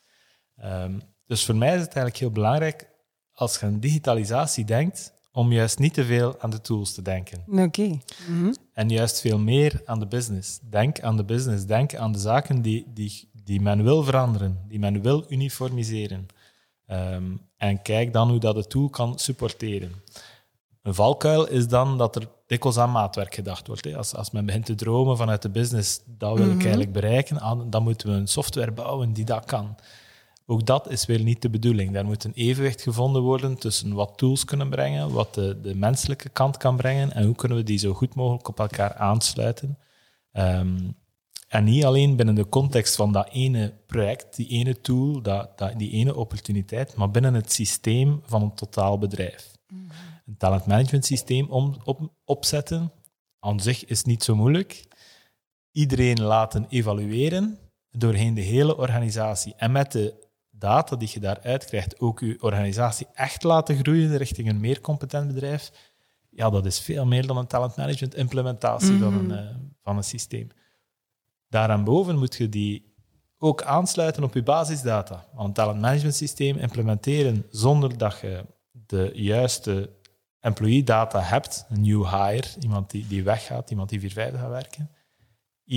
dus 1.26 1.46
voor 1.46 1.56
mij 1.56 1.76
is 1.76 1.82
het 1.82 1.96
eigenlijk 1.96 2.18
heel 2.18 2.32
belangrijk 2.32 2.90
als 3.34 3.60
je 3.60 3.66
aan 3.66 3.80
digitalisatie 3.80 4.66
denkt, 4.66 5.14
om 5.32 5.52
juist 5.52 5.80
niet 5.80 5.94
te 5.94 6.06
veel 6.06 6.40
aan 6.40 6.50
de 6.50 6.62
tools 6.62 6.94
te 6.94 7.02
denken. 7.02 7.44
Oké. 7.48 8.00
Mhm. 8.28 8.52
En 8.74 8.90
juist 8.90 9.22
veel 9.22 9.40
meer 9.40 9.82
aan 9.86 10.00
de 10.00 10.08
business. 10.08 10.60
Denk 10.70 11.00
aan 11.00 11.18
de 11.18 11.24
business. 11.24 11.66
Denk 11.66 11.96
aan 11.96 12.12
de 12.12 12.20
zaken 12.20 12.62
die, 12.62 12.86
die, 12.94 13.30
die 13.44 13.62
men 13.62 13.84
wil 13.84 14.04
veranderen, 14.04 14.60
die 14.68 14.80
men 14.80 15.02
wil 15.02 15.26
uniformiseren. 15.30 16.28
Ehm, 16.86 17.36
en 17.58 17.82
kijk 17.82 18.14
dan 18.14 18.30
hoe 18.30 18.40
dat 18.40 18.56
de 18.56 18.68
tool 18.68 18.90
kan 18.90 19.20
supporteren. 19.20 19.92
Een 20.82 20.94
valkuil 20.94 21.48
is 21.48 21.68
dan 21.68 21.98
dat 21.98 22.16
er 22.16 22.28
dikwijls 22.46 22.78
aan 22.78 22.92
maatwerk 22.92 23.36
gedacht 23.36 23.68
wordt. 23.68 23.96
Als, 23.96 24.16
als 24.16 24.32
men 24.32 24.46
begint 24.46 24.66
te 24.66 24.76
dromen 24.76 25.18
vanuit 25.18 25.42
de 25.42 25.50
business, 25.50 26.02
dat 26.06 26.38
wil 26.38 26.46
ik 26.46 26.52
mhm. 26.52 26.62
eigenlijk 26.62 26.92
bereiken, 26.92 27.70
dan 27.70 27.84
moeten 27.84 28.10
we 28.10 28.16
een 28.16 28.28
software 28.28 28.72
bouwen 28.72 29.14
die 29.14 29.26
dat 29.26 29.46
kan. 29.46 29.76
Ook 30.46 30.66
dat 30.66 30.90
is 30.90 31.06
weer 31.06 31.24
niet 31.24 31.42
de 31.42 31.50
bedoeling. 31.50 31.92
Daar 31.94 32.06
moet 32.06 32.24
een 32.24 32.34
evenwicht 32.34 32.82
gevonden 32.82 33.22
worden 33.22 33.58
tussen 33.58 33.94
wat 33.94 34.18
tools 34.18 34.46
kunnen 34.46 34.70
brengen, 34.70 35.12
wat 35.12 35.34
de, 35.34 35.62
de 35.62 35.76
menselijke 35.76 36.30
kant 36.30 36.58
kan 36.58 36.76
brengen 36.76 37.12
en 37.12 37.26
hoe 37.26 37.36
kunnen 37.36 37.58
we 37.58 37.64
die 37.64 37.78
zo 37.78 37.94
goed 37.94 38.16
mogelijk 38.16 38.48
op 38.48 38.60
elkaar 38.60 38.94
aansluiten. 38.94 39.78
Ehm, 40.32 40.78
en 41.48 41.64
niet 41.64 41.86
alleen 41.86 42.16
binnen 42.16 42.36
de 42.36 42.50
context 42.50 42.96
van 42.96 43.12
dat 43.12 43.30
ene 43.32 43.74
project, 43.86 44.36
die 44.36 44.48
ene 44.48 44.82
tool, 44.82 45.22
dat, 45.22 45.58
dat, 45.58 45.80
die 45.80 45.92
ene 45.92 46.16
opportuniteit, 46.16 46.96
maar 46.96 47.12
binnen 47.12 47.34
het 47.34 47.52
systeem 47.52 48.22
van 48.26 48.42
een 48.42 48.56
totaal 48.56 48.98
bedrijf. 48.98 49.52
Mm. 49.68 49.88
Een 50.26 50.38
talentmanagement 50.38 51.06
systeem 51.06 51.50
om, 51.50 51.76
op, 51.84 52.12
opzetten, 52.26 52.92
aan 53.40 53.60
zich 53.60 53.86
is 53.86 54.04
niet 54.04 54.24
zo 54.24 54.36
moeilijk. 54.36 54.88
Iedereen 55.72 56.22
laten 56.22 56.66
evalueren 56.70 57.60
doorheen 57.90 58.34
de 58.34 58.42
hele 58.42 58.78
organisatie 58.78 59.54
en 59.58 59.72
met 59.72 59.92
de 59.92 60.30
data 60.62 60.96
die 60.96 61.10
je 61.12 61.20
daaruit 61.20 61.66
krijgt 61.66 62.00
ook 62.00 62.20
je 62.20 62.38
organisatie 62.42 63.08
echt 63.14 63.44
laten 63.44 63.78
groeien 63.78 64.18
richting 64.18 64.50
een 64.50 64.60
meer 64.60 64.82
competent 64.82 65.28
bedrijf, 65.28 65.72
ja, 66.30 66.50
dat 66.50 66.66
is 66.66 66.80
veel 66.80 67.06
meer 67.06 67.28
dan 67.28 67.38
een 67.38 67.48
talentmanagement 67.48 68.16
implementatie 68.16 68.98
van, 68.98 69.14
een, 69.14 69.32
uh, 69.32 69.56
van 69.84 69.98
een 69.98 70.04
systeem. 70.04 70.48
Daaraan 71.50 71.84
moet 71.84 72.36
je 72.36 72.50
die 72.50 72.94
ook 73.38 73.64
aansluiten 73.64 74.24
op 74.24 74.34
je 74.34 74.44
basisdata. 74.44 75.26
Want 75.34 75.48
een 75.48 75.54
talentmanagement 75.54 76.16
systeem 76.16 76.58
implementeren 76.58 77.46
zonder 77.50 77.98
dat 77.98 78.20
je 78.20 78.46
de 78.72 79.12
juiste 79.14 79.90
employee 80.40 80.84
data 80.84 81.20
hebt, 81.20 81.66
een 81.70 81.82
new 81.82 82.04
hire, 82.04 82.48
iemand 82.60 82.90
die, 82.90 83.08
die 83.08 83.24
weggaat, 83.24 83.70
iemand 83.70 83.90
die 83.90 84.12
4-5 84.12 84.14
gaat 84.14 84.50
werken, 84.50 84.90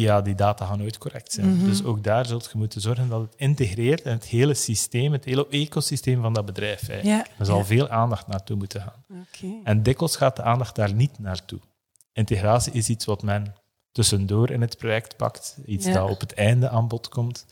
ja, 0.00 0.22
die 0.22 0.34
data 0.34 0.66
gaan 0.66 0.78
nooit 0.78 0.98
correct 0.98 1.32
zijn. 1.32 1.56
Mhm. 1.56 1.64
Dus 1.64 1.84
ook 1.84 2.02
daar 2.02 2.26
zult 2.26 2.48
je 2.52 2.58
moeten 2.58 2.80
zorgen 2.80 3.08
dat 3.08 3.20
het 3.20 3.34
integreert 3.36 4.04
in 4.04 4.12
het 4.12 4.24
hele 4.24 4.54
systeem, 4.54 5.12
het 5.12 5.24
hele 5.24 5.46
ecosysteem 5.48 6.22
van 6.22 6.32
dat 6.32 6.46
bedrijf. 6.46 7.02
Ja, 7.02 7.26
er 7.38 7.46
zal 7.46 7.64
veel 7.64 7.88
aandacht 7.88 8.26
naartoe 8.26 8.56
moeten 8.56 8.80
gaan. 8.80 9.04
Okay. 9.08 9.60
En 9.64 9.82
dikwijls 9.82 10.16
gaat 10.16 10.36
de 10.36 10.42
aandacht 10.42 10.76
daar 10.76 10.92
niet 10.92 11.18
naartoe. 11.18 11.60
Integratie 12.12 12.72
is 12.72 12.88
iets 12.88 13.04
wat 13.04 13.22
men 13.22 13.54
tussendoor 13.92 14.50
in 14.50 14.60
het 14.60 14.78
project 14.78 15.16
pakt, 15.16 15.58
iets 15.66 15.92
dat 15.92 16.10
op 16.10 16.20
het 16.20 16.34
einde 16.34 16.68
aan 16.68 16.88
bod 16.88 17.08
komt, 17.08 17.46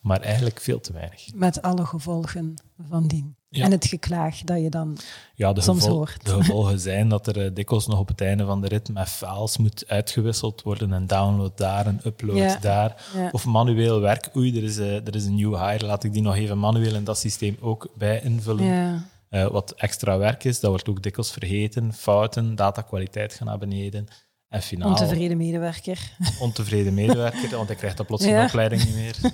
maar 0.00 0.20
eigenlijk 0.20 0.60
veel 0.60 0.80
te 0.80 0.92
weinig. 0.92 1.34
Met 1.34 1.62
alle 1.62 1.86
gevolgen 1.86 2.54
van 2.88 3.06
dien. 3.06 3.34
En 3.50 3.70
het 3.70 3.86
geklaag 3.86 4.40
dat 4.40 4.62
je 4.62 4.70
dan 4.70 4.98
ja, 5.34 5.52
de 5.52 5.60
soms 5.60 5.86
hoort. 5.86 6.24
De 6.24 6.30
gevolgen 6.30 6.80
zijn 6.80 7.08
dat 7.08 7.26
er 7.26 7.44
uh, 7.44 7.54
dikwijls 7.54 7.86
nog 7.86 7.98
op 7.98 8.08
het 8.08 8.20
einde 8.20 8.44
van 8.44 8.60
de 8.60 8.68
rit 8.68 8.92
met 8.92 9.08
files 9.08 9.56
moet 9.56 9.84
uitgewisseld 9.88 10.62
worden. 10.62 10.92
En 10.92 11.06
download 11.06 11.56
daar 11.56 11.86
en 11.86 12.00
upload 12.04 12.62
daar. 12.62 13.04
Of 13.32 13.44
manueel 13.44 14.00
werk. 14.00 14.30
Oei, 14.36 14.56
er 14.56 14.62
is, 14.62 14.78
uh, 14.78 15.06
er 15.06 15.14
is 15.14 15.24
een 15.24 15.34
new 15.34 15.54
hire. 15.54 15.86
Laat 15.86 16.04
ik 16.04 16.12
die 16.12 16.22
nog 16.22 16.36
even 16.36 16.58
manueel 16.58 16.94
in 16.94 17.04
dat 17.04 17.18
systeem 17.18 17.56
ook 17.60 17.88
bij 17.94 18.20
invullen. 18.22 19.04
Uh, 19.30 19.46
wat 19.46 19.72
extra 19.72 20.18
werk 20.18 20.44
is, 20.44 20.60
dat 20.60 20.70
wordt 20.70 20.88
ook 20.88 21.02
dikwijls 21.02 21.32
vergeten. 21.32 21.92
Fouten, 21.92 22.54
datakwaliteit 22.54 23.34
gaan 23.34 23.46
naar 23.46 23.58
beneden. 23.58 24.06
En 24.50 24.62
finaal, 24.62 24.88
ontevreden 24.88 25.36
medewerker. 25.36 26.16
Ontevreden 26.40 26.94
medewerker, 26.94 27.50
want 27.50 27.68
hij 27.68 27.76
krijgt 27.76 27.96
dan 27.96 28.06
plots 28.06 28.24
een 28.24 28.44
opleiding 28.44 28.84
niet 28.84 28.94
meer. 28.94 29.16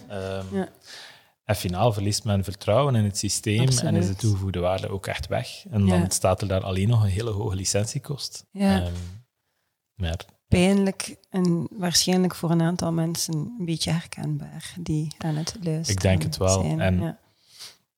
Um, 0.53 0.69
en 1.45 1.57
finaal 1.57 1.93
verliest 1.93 2.25
men 2.25 2.45
vertrouwen 2.45 2.95
in 2.95 3.05
het 3.05 3.19
systeem 3.19 3.69
en 3.69 3.95
is 3.95 4.07
de 4.07 4.15
toegevoegde 4.15 4.61
waarde 4.61 4.89
ook 4.89 5.07
echt 5.07 5.27
weg. 5.27 5.65
En 5.71 5.87
dan 5.87 6.11
staat 6.11 6.41
er 6.41 6.49
daar 6.49 6.63
alleen 6.63 6.89
nog 6.89 7.03
een 7.03 7.11
hele 7.11 7.31
hoge 7.31 7.57
licentiekost. 7.57 8.47
Ja. 8.51 8.87
Um, 8.87 8.93
maar, 9.95 10.25
Pijnlijk 10.49 11.17
en 11.31 11.69
waarschijnlijk 11.71 12.35
voor 12.35 12.51
een 12.51 12.63
aantal 12.63 12.93
mensen 12.93 13.35
een 13.35 13.65
beetje 13.65 13.91
herkenbaar 13.91 14.75
die 14.81 15.13
aan 15.19 15.37
het 15.37 15.57
luisteren 15.61 15.95
Ik 15.95 16.01
denk 16.01 16.23
het 16.23 16.37
wel. 16.37 16.63
En 16.63 17.19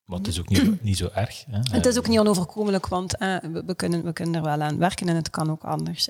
maar 0.08 0.18
het 0.18 0.26
is 0.26 0.40
ook 0.40 0.48
niet, 0.48 0.82
niet 0.82 0.96
zo 0.96 1.08
erg. 1.14 1.44
Hè. 1.50 1.58
Het 1.76 1.86
is 1.86 1.98
ook 1.98 2.08
niet 2.08 2.18
onoverkomelijk, 2.18 2.86
want 2.86 3.16
eh, 3.16 3.36
we, 3.66 3.74
kunnen, 3.76 4.04
we 4.04 4.12
kunnen 4.12 4.34
er 4.34 4.42
wel 4.42 4.60
aan 4.60 4.78
werken 4.78 5.08
en 5.08 5.16
het 5.16 5.30
kan 5.30 5.50
ook 5.50 5.64
anders. 5.64 6.08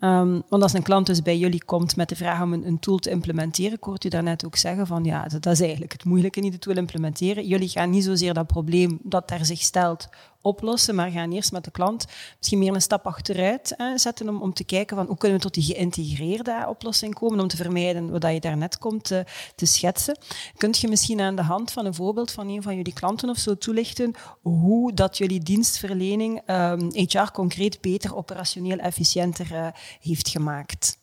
Um, 0.00 0.42
want 0.48 0.62
als 0.62 0.72
een 0.72 0.82
klant 0.82 1.06
dus 1.06 1.22
bij 1.22 1.38
jullie 1.38 1.64
komt 1.64 1.96
met 1.96 2.08
de 2.08 2.16
vraag 2.16 2.42
om 2.42 2.52
een, 2.52 2.66
een, 2.66 2.78
tool 2.78 2.98
te 2.98 3.10
implementeren, 3.10 3.72
ik 3.72 3.84
hoorde 3.84 4.06
u 4.06 4.10
daarnet 4.10 4.44
ook 4.44 4.56
zeggen 4.56 4.86
van 4.86 5.04
ja, 5.04 5.22
dat, 5.22 5.42
dat 5.42 5.52
is 5.52 5.60
eigenlijk 5.60 5.92
het 5.92 6.04
moeilijke, 6.04 6.40
niet 6.40 6.52
de 6.52 6.58
tool 6.58 6.76
implementeren. 6.76 7.46
Jullie 7.46 7.68
gaan 7.68 7.90
niet 7.90 8.04
zozeer 8.04 8.34
dat 8.34 8.46
probleem 8.46 8.98
dat 9.02 9.28
daar 9.28 9.44
zich 9.44 9.60
stelt 9.60 10.08
oplossen, 10.46 10.94
maar 10.94 11.10
gaan 11.10 11.32
eerst 11.32 11.52
met 11.52 11.64
de 11.64 11.70
klant 11.70 12.06
misschien 12.38 12.58
meer 12.58 12.74
een 12.74 12.82
stap 12.82 13.06
achteruit 13.06 13.74
zetten 13.94 14.28
om, 14.28 14.42
om 14.42 14.52
te 14.52 14.64
kijken 14.64 14.96
van 14.96 15.06
hoe 15.06 15.16
kunnen 15.16 15.36
we 15.38 15.44
tot 15.44 15.54
die 15.54 15.74
geïntegreerde 15.74 16.64
oplossing 16.68 17.14
komen 17.14 17.40
om 17.40 17.48
te 17.48 17.56
vermijden 17.56 18.10
wat 18.10 18.22
je 18.32 18.40
daarnet 18.40 18.78
komt 18.78 19.04
te, 19.04 19.24
schetsen. 19.66 20.18
Kunt 20.56 20.78
je 20.78 20.88
misschien 20.88 21.20
aan 21.20 21.36
de 21.36 21.42
hand 21.42 21.72
van 21.72 21.86
een 21.86 21.94
voorbeeld 21.94 22.30
van 22.30 22.48
een 22.48 22.62
van 22.62 22.76
jullie 22.76 22.92
klanten 22.92 23.28
of 23.28 23.38
zo 23.38 23.54
toelichten 23.54 24.14
hoe 24.42 24.92
dat 24.92 25.18
jullie 25.18 25.40
dienstverlening 25.40 26.36
um, 26.36 26.44
ehm, 26.46 27.06
HR 27.08 27.30
concreet 27.32 27.80
beter, 27.80 28.16
operationeel 28.16 28.78
efficiënter 28.78 29.52
uh, 29.52 29.66
heeft 30.00 30.28
gemaakt? 30.28 30.98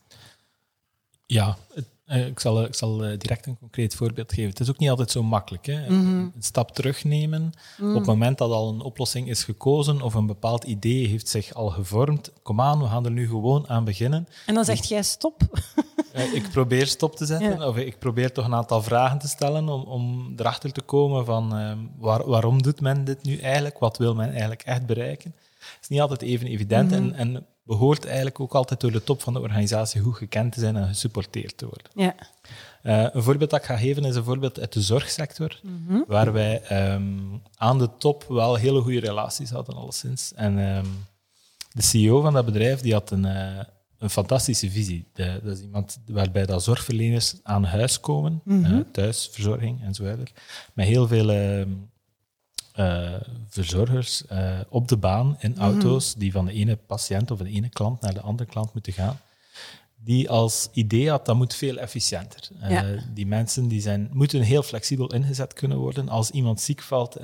Ja, 1.25 1.57
het 1.73 1.92
eh, 2.05 2.27
ik 2.27 2.39
zal, 2.39 2.63
ik 2.63 2.75
zal 2.75 3.05
eh, 3.05 3.17
direct 3.17 3.45
een 3.45 3.57
concreet 3.60 3.95
voorbeeld 3.95 4.33
geven. 4.33 4.50
Het 4.50 4.60
is 4.60 4.69
ook 4.69 4.77
niet 4.77 4.89
altijd 4.89 5.12
zo 5.12 5.24
makkelijk. 5.24 5.65
Hè? 5.65 5.89
Mhm. 5.89 6.17
Een 6.17 6.33
stap 6.39 6.72
terugnemen. 6.72 7.51
Op 7.81 7.93
het 7.93 8.05
moment 8.05 8.38
dat 8.38 8.51
al 8.51 8.69
een 8.69 8.81
oplossing 8.81 9.29
is 9.29 9.43
gekozen 9.43 10.01
of 10.01 10.13
een 10.13 10.25
bepaald 10.25 10.63
idee 10.63 11.07
heeft 11.07 11.27
zich 11.27 11.53
al 11.53 11.69
gevormd, 11.69 12.31
kom 12.43 12.62
aan, 12.62 12.79
we 12.79 12.86
gaan 12.86 13.05
er 13.05 13.12
nu 13.12 13.27
gewoon 13.27 13.69
aan 13.69 13.83
beginnen. 13.83 14.27
En 14.45 14.53
dan 14.53 14.65
zegt 14.65 14.88
jij 14.88 15.03
stop? 15.03 15.41
Uh, 16.15 16.33
ik 16.39 16.50
probeer 16.51 16.88
stop 16.88 17.15
te 17.15 17.25
zetten, 17.25 17.67
of 17.67 17.77
ik 17.77 18.00
probeer 18.00 18.31
toch 18.31 18.45
een 18.45 18.55
aantal 18.55 18.81
vragen 18.81 19.19
te 19.19 19.27
stellen 19.27 19.69
om, 19.69 19.81
om 19.81 20.33
erachter 20.38 20.72
te 20.72 20.81
komen 20.81 21.25
van 21.25 21.60
uh, 21.60 21.72
waar, 21.98 22.27
waarom 22.27 22.62
doet 22.62 22.81
men 22.81 23.03
dit 23.03 23.24
nu 23.24 23.38
eigenlijk? 23.38 23.79
Wat 23.79 23.98
wil 23.98 24.15
men 24.15 24.29
eigenlijk 24.29 24.62
echt 24.62 24.86
bereiken? 24.86 25.36
Het 25.74 25.82
is 25.82 25.88
niet 25.88 26.01
altijd 26.01 26.22
even 26.22 26.48
evident 26.48 26.91
mhm. 26.91 27.00
en, 27.00 27.13
en 27.13 27.46
behoort 27.63 28.05
eigenlijk 28.05 28.39
ook 28.39 28.53
altijd 28.53 28.79
door 28.79 28.91
de 28.91 29.03
top 29.03 29.22
van 29.22 29.34
de 29.34 29.39
organisatie 29.39 30.01
goed 30.01 30.15
gekend 30.15 30.53
te 30.53 30.60
zijn 30.60 30.75
en 30.75 30.88
gesupporteerd 30.88 31.58
te 31.58 31.65
worden. 31.65 31.91
Ja. 31.96 32.15
Uh, 32.84 33.13
een 33.13 33.24
voorbeeld 33.24 33.50
dat 33.50 33.60
ik 33.60 33.65
ga 33.65 33.77
geven 33.77 34.05
is 34.05 34.15
een 34.15 34.24
voorbeeld 34.24 34.60
uit 34.60 34.74
de 34.74 34.82
zorgsector, 34.82 35.60
mhm. 35.63 36.01
waar 36.08 36.34
wij 36.34 36.91
um, 36.93 37.41
aan 37.55 37.77
de 37.79 37.89
top 37.98 38.25
wel 38.27 38.55
hele 38.55 38.82
goede 38.82 39.00
relaties 39.00 39.50
hadden, 39.50 39.75
alleszins. 39.75 40.34
En 40.34 40.58
um, 40.58 41.05
de 41.72 41.82
CEO 41.82 42.22
van 42.22 42.34
dat 42.34 42.46
bedrijf 42.46 42.82
die 42.82 42.93
had 42.93 43.12
een, 43.12 43.25
uh, 43.25 43.60
een 43.98 44.10
fantastische 44.10 44.72
visie. 44.72 45.05
De, 45.13 45.39
dat 45.43 45.58
is 45.58 45.63
iemand 45.63 46.00
waarbij 46.08 46.46
dat 46.46 46.63
zorgverleners 46.63 47.36
aan 47.43 47.63
huis 47.63 48.00
komen, 48.00 48.41
mm 48.43 48.63
-hmm. 48.63 48.77
uh, 48.77 48.84
thuisverzorging 48.91 49.84
en 49.84 49.93
zo 49.93 50.03
verder, 50.03 50.32
met 50.74 50.88
heel 50.88 51.08
veel 51.08 51.29
um, 51.29 51.91
uh, 52.80 53.13
verzorgers 53.48 54.24
uh, 54.32 54.60
op 54.70 54.88
de 54.88 54.98
baan 54.98 55.36
in 55.39 55.51
mhm. 55.51 55.62
auto's 55.62 56.13
die 56.13 56.32
van 56.32 56.46
de 56.46 56.53
ene 56.53 56.75
patiënt 56.75 57.32
of 57.32 57.39
de 57.39 57.50
ene 57.50 57.70
klant 57.70 58.01
naar 58.01 58.13
de 58.13 58.22
andere 58.22 58.50
klant 58.50 58.74
moeten 58.74 58.94
gaan. 58.94 59.20
Die 59.96 60.30
als 60.30 60.70
idee 60.72 61.10
had, 61.10 61.25
dat 61.25 61.36
moet 61.36 61.56
veel 61.56 61.77
efficiënter. 61.77 62.50
Uh, 62.63 62.82
Die 63.13 63.25
mensen 63.25 63.68
die 63.68 63.82
zijn, 63.82 64.10
moeten 64.13 64.42
heel 64.42 64.63
flexibel 64.63 65.13
ingezet 65.13 65.53
kunnen 65.53 65.77
worden. 65.77 66.10
Als 66.10 66.32
iemand 66.32 66.62
ziek 66.62 66.82
valt, 66.82 67.18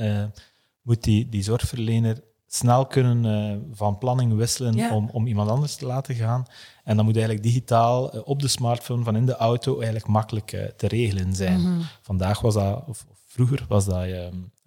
moet 0.81 1.03
die, 1.03 1.29
die 1.29 1.43
zorgverlener 1.43 2.21
snel 2.47 2.85
kunnen 2.85 3.69
van 3.73 3.97
planning 3.97 4.35
wisselen 4.35 4.91
om, 4.91 5.09
om 5.09 5.27
iemand 5.27 5.49
anders 5.49 5.75
te 5.75 5.85
laten 5.85 6.15
gaan. 6.15 6.45
En 6.83 6.95
dat 6.95 7.05
moet 7.05 7.15
eigenlijk 7.15 7.45
digitaal 7.45 8.07
op 8.07 8.41
de 8.41 8.47
smartphone 8.47 9.03
van 9.03 9.15
in 9.15 9.25
de 9.25 9.35
auto 9.35 9.75
eigenlijk 9.75 10.07
makkelijk 10.07 10.73
te 10.77 10.87
regelen 10.87 11.35
zijn. 11.35 11.61
Mhm. 11.61 11.81
Vandaag 12.01 12.41
was 12.41 12.53
dat, 12.53 12.83
of, 12.87 13.05
of 13.09 13.17
vroeger 13.27 13.65
was 13.67 13.85
dat 13.85 14.05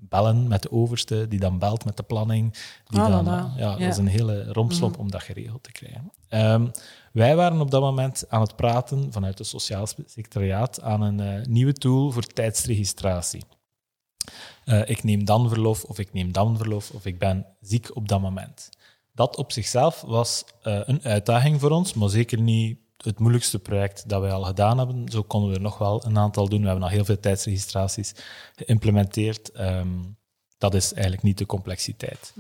bellen 0.09 0.49
met 0.49 0.63
de 0.63 0.73
overste, 0.73 1.29
die 1.29 1.39
dan 1.41 1.59
belt 1.59 1.85
met 1.85 1.97
de 1.97 2.03
planning. 2.03 2.53
Die 2.89 3.01
Ah, 3.01 3.11
dan, 3.11 3.25
ja, 3.25 3.53
Ja. 3.57 3.71
dat 3.71 3.81
is 3.89 3.97
een 3.97 4.07
hele 4.07 4.53
rompslomp 4.53 4.99
om 4.99 5.11
dat 5.11 5.23
geregeld 5.23 5.63
te 5.63 5.73
krijgen. 5.73 6.13
Ehm, 6.29 6.67
wij 7.13 7.37
waren 7.37 7.61
op 7.61 7.71
dat 7.71 7.81
moment 7.81 8.25
aan 8.29 8.41
het 8.41 8.57
praten 8.57 9.13
vanuit 9.13 9.39
het 9.39 9.47
Sociaal 9.47 9.87
Secretariaat 10.07 10.81
aan 10.83 11.01
een 11.03 11.21
eh, 11.21 11.45
nieuwe 11.47 11.73
tool 11.73 12.11
voor 12.11 12.23
tijdsregistratie. 12.27 13.43
Eh, 14.65 14.89
ik 14.89 15.05
neem 15.05 15.25
dan 15.25 15.49
verlof, 15.49 15.85
of 15.85 15.99
ik 15.99 16.13
neem 16.13 16.33
dan 16.33 16.57
verlof, 16.57 16.91
of 16.91 17.07
ik 17.07 17.19
ben 17.19 17.47
ziek 17.61 17.97
op 17.97 18.09
dat 18.09 18.21
moment. 18.21 18.69
Dat 19.15 19.37
op 19.37 19.53
zichzelf 19.53 20.01
was 20.01 20.45
eh, 20.63 20.81
een 20.85 21.03
uitdaging 21.03 21.61
voor 21.61 21.71
ons, 21.71 21.95
maar 21.95 22.09
zeker 22.09 22.41
niet 22.41 22.79
het 23.05 23.19
moeilijkste 23.19 23.59
project 23.59 24.09
dat 24.09 24.21
wij 24.21 24.33
al 24.33 24.43
gedaan 24.43 24.79
hebben. 24.79 25.09
Zo 25.09 25.23
konden 25.23 25.51
we 25.51 25.57
er 25.57 25.63
nog 25.63 25.79
wel 25.79 26.05
een 26.07 26.19
aantal 26.19 26.49
doen. 26.49 26.61
We 26.61 26.67
hebben 26.67 26.85
al 26.85 26.91
heel 26.91 27.05
veel 27.05 27.21
tijdsregistraties 27.21 28.15
geïmplementeerd. 28.55 29.51
Ehm, 29.51 29.89
dat 30.59 30.75
is 30.75 30.93
eigenlijk 30.93 31.23
niet 31.23 31.39
de 31.39 31.47
complexiteit. 31.47 32.33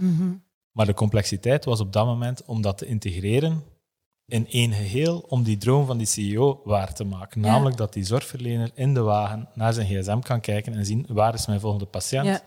Maar 0.73 0.87
de 0.87 0.95
complexiteit 0.95 1.65
was 1.65 1.81
op 1.81 1.93
dat 1.93 2.07
moment 2.07 2.45
om 2.45 2.63
dat 2.63 2.79
te 2.79 2.87
integreren 2.87 3.63
in 4.27 4.49
één 4.49 4.73
geheel, 4.73 5.25
om 5.29 5.43
die 5.43 5.57
droom 5.57 5.87
van 5.87 5.99
die 5.99 6.07
CEO 6.07 6.61
waar 6.65 6.95
te 6.95 7.05
maken. 7.05 7.41
Ja. 7.43 7.47
Namelijk 7.51 7.77
dat 7.77 7.93
die 7.93 8.05
zorgverlener 8.05 8.71
in 8.75 8.95
de 8.95 9.01
wagen 9.01 9.49
naar 9.55 9.73
zijn 9.73 9.87
gsm 9.87 10.19
kan 10.19 10.41
kijken 10.41 10.75
en 10.75 10.87
zien 10.87 11.07
waar 11.09 11.35
is 11.35 11.47
mijn 11.47 11.61
volgende 11.61 11.87
patiënt. 11.87 12.27
Ja. 12.27 12.43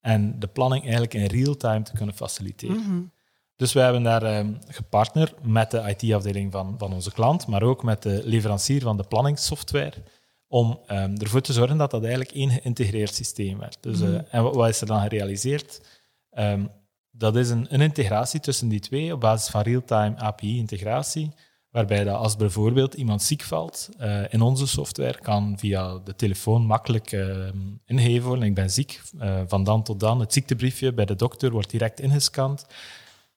En 0.00 0.38
de 0.38 0.46
planning 0.46 0.82
eigenlijk 0.82 1.14
in 1.14 1.24
real 1.24 1.56
time 1.56 1.82
te 1.82 1.92
kunnen 1.92 2.14
faciliteren. 2.14 3.12
Dus 3.60 3.72
wij 3.72 3.84
hebben 3.84 4.02
daar 4.02 4.22
ehm, 4.22 4.52
gepartnerd 4.68 5.34
met 5.42 5.70
de 5.70 5.94
IT-afdeling 5.96 6.52
van, 6.52 6.74
van 6.78 6.92
onze 6.92 7.12
klant, 7.12 7.46
maar 7.46 7.62
ook 7.62 7.82
met 7.82 8.02
de 8.02 8.22
leverancier 8.24 8.82
van 8.82 8.96
de 8.96 9.02
planningssoftware, 9.02 9.92
om 10.48 10.80
ehm, 10.86 11.14
ervoor 11.16 11.40
te 11.40 11.52
zorgen 11.52 11.76
dat 11.76 11.90
dat 11.90 12.00
eigenlijk 12.02 12.32
één 12.32 12.50
geïntegreerd 12.50 13.14
systeem 13.14 13.58
werd. 13.58 13.76
Dus, 13.80 14.00
eh, 14.00 14.20
en 14.30 14.42
wat, 14.42 14.54
wat 14.54 14.68
is 14.68 14.80
er 14.80 14.86
dan 14.86 15.00
gerealiseerd? 15.00 15.80
Ehm, 16.30 16.66
dat 17.10 17.36
is 17.36 17.50
een, 17.50 17.66
een 17.68 17.80
integratie 17.80 18.40
tussen 18.40 18.68
die 18.68 18.80
twee 18.80 19.12
op 19.12 19.20
basis 19.20 19.50
van 19.50 19.62
real-time 19.62 20.16
API-integratie, 20.16 21.30
waarbij 21.70 22.04
dat 22.04 22.16
als 22.16 22.36
bijvoorbeeld 22.36 22.94
iemand 22.94 23.22
ziek 23.22 23.42
valt, 23.42 23.88
eh, 23.98 24.32
in 24.32 24.40
onze 24.40 24.66
software 24.66 25.18
kan 25.20 25.58
via 25.58 25.98
de 26.04 26.14
telefoon 26.14 26.66
makkelijk 26.66 27.12
ehm, 27.12 27.58
ingeven, 27.84 28.42
ik 28.42 28.54
ben 28.54 28.70
ziek, 28.70 29.00
eh, 29.18 29.40
van 29.46 29.64
dan 29.64 29.82
tot 29.82 30.00
dan. 30.00 30.20
Het 30.20 30.32
ziektebriefje 30.32 30.92
bij 30.92 31.04
de 31.04 31.16
dokter 31.16 31.50
wordt 31.50 31.70
direct 31.70 32.00
ingescand. 32.00 32.66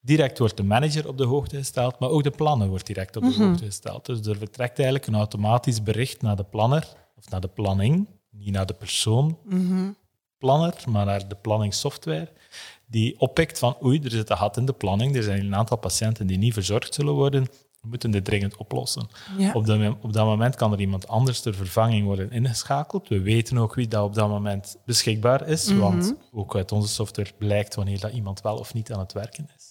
Direct 0.04 0.38
wordt 0.38 0.56
de 0.56 0.62
manager 0.62 1.08
op 1.08 1.18
de 1.18 1.24
hoogte 1.24 1.56
gesteld, 1.56 1.98
maar 1.98 2.08
ook 2.08 2.22
de 2.22 2.30
planner 2.30 2.68
wordt 2.68 2.86
direct 2.86 3.16
op 3.16 3.22
de 3.22 3.34
hoogte 3.34 3.64
gesteld. 3.64 4.06
Dus 4.06 4.26
er 4.26 4.36
vertrekt 4.36 4.78
eigenlijk 4.78 5.06
een 5.06 5.14
automatisch 5.14 5.82
bericht 5.82 6.22
naar 6.22 6.36
de 6.36 6.44
planner, 6.44 6.88
of 7.16 7.30
naar 7.30 7.40
de 7.40 7.48
planning, 7.48 8.08
niet 8.30 8.52
naar 8.52 8.66
de 8.66 8.74
persoon 8.74 9.38
planner, 10.38 10.74
maar 10.88 11.06
naar 11.06 11.28
de 11.28 11.34
planningssoftware, 11.34 12.28
die 12.86 13.20
oppikt 13.20 13.58
van 13.58 13.76
oei, 13.84 14.00
er 14.02 14.10
zit 14.10 14.30
een 14.30 14.36
gat 14.36 14.56
in 14.56 14.66
de 14.66 14.72
planning, 14.72 15.16
er 15.16 15.22
zijn 15.22 15.40
een 15.40 15.54
aantal 15.54 15.76
patiënten 15.76 16.26
die 16.26 16.38
niet 16.38 16.52
verzorgd 16.52 16.94
zullen 16.94 17.14
worden, 17.14 17.42
we 17.80 17.88
moeten 17.88 18.10
dit 18.10 18.24
dringend 18.24 18.56
oplossen. 18.56 19.08
Ja. 19.38 19.52
Op, 19.52 19.66
dat, 19.66 19.94
op 20.00 20.12
dat 20.12 20.26
moment 20.26 20.56
kan 20.56 20.72
er 20.72 20.80
iemand 20.80 21.08
anders 21.08 21.40
ter 21.40 21.54
vervanging 21.54 22.04
worden 22.04 22.30
ingeschakeld. 22.30 23.08
We 23.08 23.20
weten 23.20 23.58
ook 23.58 23.74
wie 23.74 23.88
dat 23.88 24.04
op 24.04 24.14
dat 24.14 24.28
moment 24.28 24.76
beschikbaar 24.84 25.48
is, 25.48 25.72
want 25.72 26.14
ook 26.32 26.56
uit 26.56 26.72
onze 26.72 26.88
software 26.88 27.30
blijkt 27.38 27.74
wanneer 27.74 28.00
dat 28.00 28.12
iemand 28.12 28.40
wel 28.40 28.56
of 28.56 28.74
niet 28.74 28.92
aan 28.92 28.98
het 28.98 29.12
werken 29.12 29.48
is. 29.56 29.63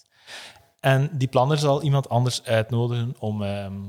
En 0.83 1.09
die 1.13 1.27
planner 1.27 1.57
zal 1.57 1.83
iemand 1.83 2.09
anders 2.09 2.43
uitnodigen 2.43 3.15
om, 3.19 3.43
ehm, 3.43 3.81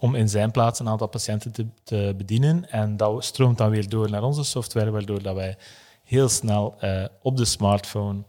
om 0.00 0.14
in 0.14 0.28
zijn 0.28 0.50
plaats 0.50 0.80
een 0.80 0.88
aantal 0.88 1.06
patiënten 1.06 1.52
te, 1.52 1.66
te 1.82 2.14
bedienen. 2.16 2.70
En 2.70 2.96
dat 2.96 3.24
stroomt 3.24 3.58
dan 3.58 3.70
weer 3.70 3.88
door 3.88 4.10
naar 4.10 4.22
onze 4.22 4.44
software, 4.44 4.90
waardoor 4.90 5.22
dat 5.22 5.34
wij 5.34 5.56
heel 6.04 6.28
snel 6.28 6.74
eh, 6.80 7.04
op 7.22 7.36
de 7.36 7.44
smartphone 7.44 8.22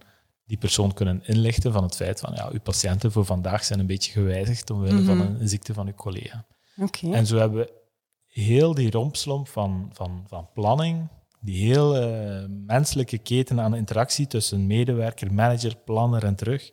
die 0.45 0.57
persoon 0.57 0.93
kunnen 0.93 1.21
inlichten 1.23 1.71
van 1.71 1.83
het 1.83 1.95
feit 1.95 2.19
van 2.19 2.33
ja, 2.35 2.49
uw 2.51 2.59
patiënten 2.59 3.11
voor 3.11 3.25
vandaag 3.25 3.63
zijn 3.63 3.79
een 3.79 3.87
beetje 3.87 4.11
gewijzigd 4.11 4.69
omwille 4.69 5.03
van 5.03 5.19
een, 5.19 5.41
een 5.41 5.49
ziekte 5.49 5.73
van 5.73 5.87
uw 5.87 5.93
collega. 5.93 6.45
Oké. 6.77 7.11
En 7.11 7.25
zo 7.25 7.37
hebben 7.37 7.59
we 7.59 7.73
heel 8.27 8.73
die 8.73 8.91
rompslomp 8.91 9.47
van, 9.47 9.89
van, 9.93 10.23
van 10.27 10.49
planning, 10.53 11.07
die 11.39 11.65
heel 11.65 11.95
eh, 11.95 12.45
menselijke 12.47 13.17
keten 13.17 13.61
aan 13.61 13.75
interactie 13.75 14.27
tussen 14.27 14.67
medewerker, 14.67 15.33
manager, 15.33 15.75
planner 15.75 16.23
en 16.23 16.35
terug, 16.35 16.71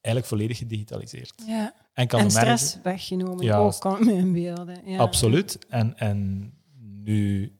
eigenlijk 0.00 0.26
volledig 0.26 0.58
gedigitaliseerd. 0.58 1.42
Ja. 1.46 1.74
En 1.94 2.06
kan 2.06 2.20
En 2.20 2.28
de 2.28 2.34
manager... 2.34 2.58
stress 2.58 2.82
weggenomen. 2.82 3.44
Ja. 3.44 3.56
ook 3.58 3.80
kan 3.80 3.98
ik 3.98 4.04
me 4.04 4.12
inbeelden. 4.12 4.78
Ja. 4.84 4.98
Absoluut. 4.98 5.58
En, 5.68 5.98
en 5.98 6.52
nu 7.04 7.52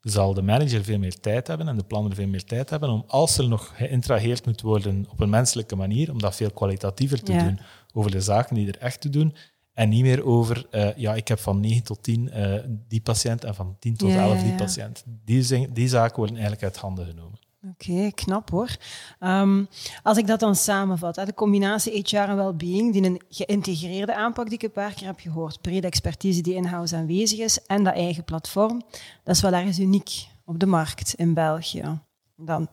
zal 0.00 0.34
de 0.34 0.42
manager 0.42 0.84
veel 0.84 0.98
meer 0.98 1.20
tijd 1.20 1.46
hebben 1.46 1.68
en 1.68 1.76
de 1.76 1.84
planner 1.84 2.14
veel 2.14 2.26
meer 2.26 2.44
tijd 2.44 2.70
hebben 2.70 2.88
om, 2.88 3.04
als 3.06 3.38
er 3.38 3.48
nog 3.48 3.72
geïntrageerd 3.76 4.46
moet 4.46 4.60
worden 4.60 5.06
op 5.10 5.20
een 5.20 5.30
menselijke 5.30 5.76
manier, 5.76 6.10
om 6.10 6.18
dat 6.18 6.36
veel 6.36 6.50
kwalitatiever 6.50 7.22
te 7.22 7.32
Ja. 7.32 7.44
doen 7.44 7.60
over 7.92 8.10
de 8.10 8.20
zaken 8.20 8.54
die 8.54 8.68
er 8.68 8.78
echt 8.78 9.00
te 9.00 9.08
doen. 9.10 9.34
En 9.72 9.88
niet 9.88 10.02
meer 10.02 10.24
over, 10.24 10.66
eh, 10.70 10.96
ja, 10.96 11.14
ik 11.14 11.28
heb 11.28 11.38
van 11.38 11.60
9 11.60 11.82
tot 11.82 12.02
10 12.02 12.30
eh, 12.30 12.60
die 12.88 13.00
patiënt 13.00 13.44
en 13.44 13.54
van 13.54 13.76
10 13.78 13.96
tot 13.96 14.10
Ja, 14.10 14.22
11 14.22 14.36
ja, 14.36 14.42
die 14.42 14.54
patiënt. 14.54 15.04
Die, 15.24 15.72
die 15.72 15.88
zaken 15.88 16.16
worden 16.16 16.34
eigenlijk 16.34 16.64
uit 16.64 16.76
handen 16.76 17.06
genomen. 17.06 17.38
Oké, 17.70 18.10
knap 18.14 18.50
hoor. 18.50 18.76
Ehm, 19.18 19.64
als 20.02 20.18
ik 20.18 20.26
dat 20.26 20.40
dan 20.40 20.54
samenvat, 20.56 21.14
de 21.14 21.34
combinatie 21.34 21.92
HR 22.04 22.16
en 22.16 22.36
well-being, 22.36 22.92
die 22.92 23.02
een 23.04 23.20
geïntegreerde 23.28 24.14
aanpak 24.14 24.44
die 24.44 24.54
ik 24.54 24.62
een 24.62 24.70
paar 24.72 24.94
keer 24.94 25.06
heb 25.06 25.20
gehoord, 25.20 25.60
brede 25.60 25.86
expertise 25.86 26.40
die 26.40 26.54
in-house 26.54 26.96
aanwezig 26.96 27.38
is 27.38 27.66
en 27.66 27.84
dat 27.84 27.94
eigen 27.94 28.24
platform, 28.24 28.82
dat 29.24 29.34
is 29.34 29.40
wel 29.42 29.52
ergens 29.52 29.78
uniek 29.78 30.26
op 30.44 30.58
de 30.58 30.66
markt 30.66 31.14
in 31.14 31.34
België. 31.34 31.98
Dan, 32.36 32.68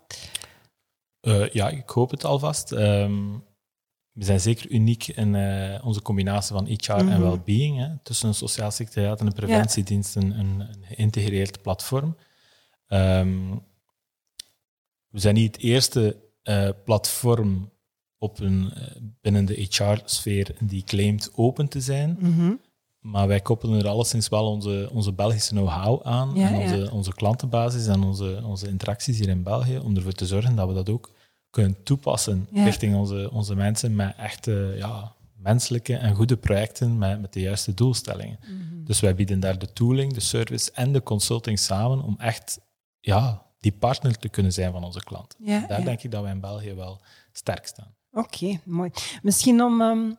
Eh, 1.21 1.49
ja, 1.49 1.69
ik 1.69 1.89
hoop 1.89 2.11
het 2.11 2.25
alvast. 2.25 2.71
Ehm, 2.71 3.31
we 4.11 4.23
zijn 4.23 4.39
zeker 4.39 4.69
uniek 4.71 5.07
in 5.07 5.35
eh, 5.35 5.85
onze 5.85 6.01
combinatie 6.01 6.55
van 6.55 6.65
HR 6.65 6.91
Mhm. 6.93 7.07
en 7.09 7.21
well-being. 7.21 7.77
Hè, 7.77 7.87
tussen 8.03 8.27
een 8.27 8.33
sociaal 8.33 8.71
secretariaat 8.71 9.19
en 9.19 9.25
een 9.25 9.33
preventiedienst, 9.33 10.15
een, 10.15 10.39
een, 10.39 10.59
een 10.59 10.85
geïntegreerd 10.87 11.61
platform. 11.61 12.15
Ehm, 12.87 13.55
we 15.11 15.19
zijn 15.19 15.35
niet 15.35 15.55
het 15.55 15.63
eerste 15.63 16.17
eh, 16.43 16.69
platform 16.83 17.71
op 18.17 18.39
een, 18.39 18.71
eh, 18.73 18.81
binnen 19.21 19.45
de 19.45 19.67
HR-sfeer 19.69 20.55
die 20.59 20.83
claimt 20.83 21.29
open 21.35 21.67
te 21.67 21.81
zijn. 21.81 22.17
Mhm. 22.19 22.53
Maar 22.99 23.27
wij 23.27 23.39
koppelen 23.39 23.79
er 23.79 23.87
alleszins 23.87 24.29
wel 24.29 24.47
onze, 24.47 24.89
onze 24.91 25.13
Belgische 25.13 25.53
know-how 25.53 26.03
aan 26.03 26.31
Ja, 26.35 26.47
en 26.47 26.55
onze, 26.61 26.75
ja. 26.75 26.91
onze 26.91 27.13
klantenbasis 27.13 27.87
en 27.87 28.03
onze, 28.03 28.41
onze 28.43 28.67
interacties 28.67 29.19
hier 29.19 29.29
in 29.29 29.43
België, 29.43 29.77
om 29.77 29.95
ervoor 29.95 30.11
te 30.11 30.25
zorgen 30.25 30.55
dat 30.55 30.67
we 30.67 30.73
dat 30.73 30.89
ook 30.89 31.11
kunnen 31.49 31.83
toepassen 31.83 32.47
Ja. 32.51 32.63
richting 32.63 32.95
onze, 32.95 33.29
onze 33.31 33.55
mensen 33.55 33.95
met 33.95 34.15
echte 34.17 34.73
ja, 34.77 35.15
menselijke 35.35 35.95
en 35.95 36.15
goede 36.15 36.37
projecten 36.37 36.97
met, 36.97 37.21
met 37.21 37.33
de 37.33 37.39
juiste 37.39 37.73
doelstellingen. 37.73 38.39
Mhm. 38.41 38.83
Dus 38.83 38.99
wij 38.99 39.15
bieden 39.15 39.39
daar 39.39 39.59
de 39.59 39.73
tooling, 39.73 40.13
de 40.13 40.19
service 40.19 40.71
en 40.73 40.91
de 40.91 41.03
consulting 41.03 41.59
samen 41.59 42.01
om 42.01 42.15
echt 42.19 42.59
ja, 42.99 43.45
die 43.61 43.71
partner 43.71 44.17
te 44.17 44.29
kunnen 44.29 44.53
zijn 44.53 44.71
van 44.71 44.83
onze 44.83 45.03
klanten. 45.03 45.39
Ja, 45.43 45.59
daar 45.67 45.79
ja. 45.79 45.85
denk 45.85 46.03
ik 46.03 46.11
dat 46.11 46.21
wij 46.21 46.31
in 46.31 46.39
België 46.39 46.73
wel 46.73 47.01
sterk 47.31 47.67
staan. 47.67 47.95
Oké, 48.11 48.59
mooi. 48.65 48.91
Misschien 49.21 49.61
om, 49.61 49.81
ehm, 49.81 50.11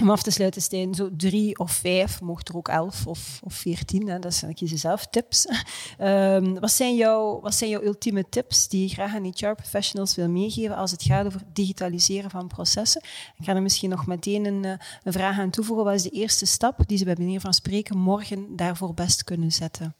om 0.00 0.10
af 0.10 0.22
te 0.22 0.30
sluiten, 0.30 0.62
Stijn, 0.62 0.94
zo 0.94 1.08
drie 1.16 1.58
of 1.58 1.72
vijf, 1.72 2.20
mocht 2.20 2.48
er 2.48 2.56
ook 2.56 2.68
elf 2.68 3.06
of, 3.06 3.40
of 3.42 3.54
veertien, 3.54 4.08
hè, 4.08 4.18
dat 4.18 4.34
zijn, 4.34 4.54
kies 4.54 4.70
je 4.70 4.76
zelf, 4.76 5.06
tips. 5.06 5.46
Ehm, 5.98 6.54
wat, 6.60 6.70
zijn 6.70 6.96
jouw, 6.96 7.40
wat 7.40 7.54
zijn 7.54 7.70
jouw 7.70 7.82
ultieme 7.82 8.28
tips 8.28 8.68
die 8.68 8.82
je 8.82 8.94
graag 8.94 9.14
aan 9.14 9.24
HR-professionals 9.24 10.14
wil 10.14 10.28
meegeven 10.28 10.76
als 10.76 10.90
het 10.90 11.02
gaat 11.02 11.26
over 11.26 11.42
digitaliseren 11.52 12.30
van 12.30 12.46
processen? 12.46 13.02
Ik 13.38 13.44
ga 13.44 13.54
er 13.54 13.62
misschien 13.62 13.90
nog 13.90 14.06
meteen 14.06 14.44
een, 14.46 14.64
eh, 14.64 14.86
een 15.02 15.12
vraag 15.12 15.38
aan 15.38 15.50
toevoegen. 15.50 15.84
Wat 15.84 15.94
is 15.94 16.02
de 16.02 16.10
eerste 16.10 16.46
stap 16.46 16.88
die 16.88 16.98
ze 16.98 17.04
bij 17.04 17.16
meneer 17.18 17.40
Van 17.40 17.54
Spreken 17.54 17.98
morgen 17.98 18.56
daarvoor 18.56 18.94
best 18.94 19.24
kunnen 19.24 19.52
zetten? 19.52 19.94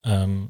Ehm, 0.00 0.44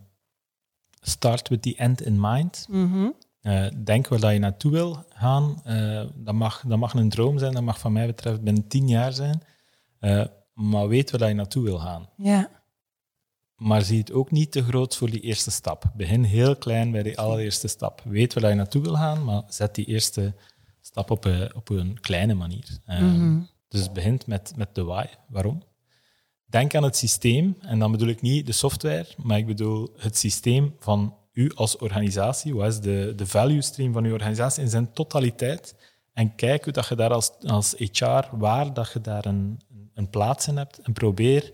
start 1.08 1.48
with 1.48 1.62
the 1.62 1.76
end 1.76 2.00
in 2.02 2.20
mind. 2.20 2.66
Mhm. 2.70 3.08
Eh, 3.40 3.66
denk 3.84 4.08
waar 4.08 4.20
dat 4.20 4.32
je 4.32 4.38
naartoe 4.38 4.70
wil 4.70 5.04
gaan. 5.08 5.60
Eh, 5.64 6.04
dat, 6.14 6.34
mag, 6.34 6.64
dat 6.66 6.78
mag 6.78 6.94
een 6.94 7.08
droom 7.08 7.38
zijn, 7.38 7.52
dat 7.52 7.62
mag 7.62 7.78
van 7.78 7.92
mij 7.92 8.06
betreft 8.06 8.40
binnen 8.40 8.66
tien 8.66 8.88
jaar 8.88 9.12
zijn. 9.12 9.42
Eh, 9.98 10.24
maar 10.52 10.88
weet 10.88 11.10
waar 11.10 11.20
dat 11.20 11.28
je 11.28 11.34
naartoe 11.34 11.62
wil 11.62 11.78
gaan. 11.78 12.08
Ja, 12.16 12.50
Maar 13.56 13.82
zie 13.82 13.98
het 13.98 14.12
ook 14.12 14.30
niet 14.30 14.52
te 14.52 14.62
groot 14.62 14.96
voor 14.96 15.10
die 15.10 15.20
eerste 15.20 15.50
stap. 15.50 15.84
Begin 15.94 16.22
heel 16.22 16.56
klein 16.56 16.90
bij 16.90 17.02
die 17.02 17.18
allereerste 17.18 17.68
stap. 17.68 18.02
Weet 18.04 18.32
waar 18.32 18.42
dat 18.42 18.52
je 18.52 18.56
naartoe 18.56 18.82
wil 18.82 18.94
gaan, 18.94 19.24
maar 19.24 19.42
zet 19.48 19.74
die 19.74 19.84
eerste 19.84 20.34
stap 20.80 21.10
op 21.10 21.24
een, 21.24 21.54
op 21.54 21.68
een 21.68 22.00
kleine 22.00 22.34
manier. 22.34 22.78
Mhm. 22.86 23.40
Dus 23.68 23.80
het 23.80 23.92
begint 23.92 24.26
met, 24.26 24.52
met 24.56 24.74
de 24.74 24.84
why. 24.84 25.06
Waarom? 25.28 25.62
Denk 26.46 26.74
aan 26.74 26.82
het 26.82 26.96
systeem, 26.96 27.56
en 27.60 27.78
dan 27.78 27.90
bedoel 27.90 28.08
ik 28.08 28.20
niet 28.20 28.46
de 28.46 28.52
software, 28.52 29.06
maar 29.16 29.38
ik 29.38 29.46
bedoel 29.46 29.92
het 29.96 30.16
systeem 30.16 30.74
van 30.78 31.14
u 31.32 31.52
als 31.54 31.76
organisatie. 31.76 32.54
Wat 32.54 32.72
is 32.72 32.80
de, 32.80 33.12
de 33.16 33.26
value 33.26 33.62
stream 33.62 33.92
van 33.92 34.04
uw 34.04 34.12
organisatie 34.12 34.62
in 34.62 34.68
zijn 34.68 34.92
totaliteit? 34.92 35.74
En 36.12 36.34
kijk 36.34 36.64
hoe 36.64 36.72
dat 36.72 36.88
je 36.88 36.94
daar 36.94 37.12
als, 37.12 37.30
als 37.46 37.74
HR, 37.78 38.36
waar 38.36 38.74
dat 38.74 38.92
je 38.92 39.00
daar 39.00 39.24
een, 39.24 39.60
een 39.94 40.10
plaats 40.10 40.48
in 40.48 40.56
hebt. 40.56 40.78
En 40.78 40.92
probeer 40.92 41.52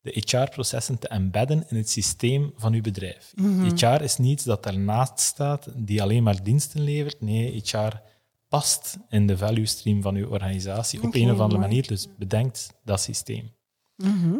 de 0.00 0.22
HR-processen 0.26 0.98
te 0.98 1.08
embedden 1.08 1.64
in 1.68 1.76
het 1.76 1.90
systeem 1.90 2.52
van 2.56 2.72
uw 2.72 2.80
bedrijf. 2.80 3.32
Mhm. 3.34 3.76
HR 3.76 4.02
is 4.02 4.16
niet 4.16 4.44
dat 4.44 4.62
daarnaast 4.62 5.18
staat 5.18 5.68
die 5.76 6.02
alleen 6.02 6.22
maar 6.22 6.42
diensten 6.42 6.80
levert. 6.80 7.20
Nee, 7.20 7.62
HR 7.64 8.00
past 8.48 8.98
in 9.08 9.26
de 9.26 9.36
value 9.36 9.66
stream 9.66 10.02
van 10.02 10.14
uw 10.14 10.28
organisatie 10.28 11.02
op 11.02 11.14
een 11.14 11.30
of 11.30 11.38
andere 11.38 11.60
manier. 11.60 11.86
Dus 11.86 12.08
bedenkt 12.18 12.74
dat 12.84 13.00
systeem. 13.00 13.54
Mhm. 13.96 14.38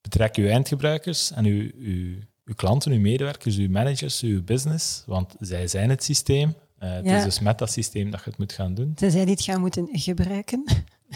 Betrek 0.00 0.36
uw 0.36 0.46
eindgebruikers 0.48 1.30
en 1.30 1.44
uw, 1.44 1.70
uw, 1.78 2.14
uw 2.44 2.54
klanten, 2.54 2.92
uw 2.92 3.00
medewerkers, 3.00 3.56
uw 3.56 3.68
managers, 3.70 4.20
uw 4.20 4.42
business, 4.44 5.02
want 5.06 5.34
zij 5.38 5.66
zijn 5.68 5.90
het 5.90 6.04
systeem. 6.04 6.54
Eh, 6.78 6.92
het 6.92 7.04
Ja. 7.04 7.16
is 7.18 7.24
dus 7.24 7.40
met 7.40 7.58
dat 7.58 7.70
systeem 7.70 8.10
dat 8.10 8.20
je 8.24 8.30
het 8.30 8.38
moet 8.38 8.52
gaan 8.52 8.74
doen. 8.74 8.94
Tenzij 8.94 9.24
die 9.24 9.34
het 9.34 9.42
gaan 9.44 9.60
moeten 9.60 9.88
gebruiken. 9.92 10.64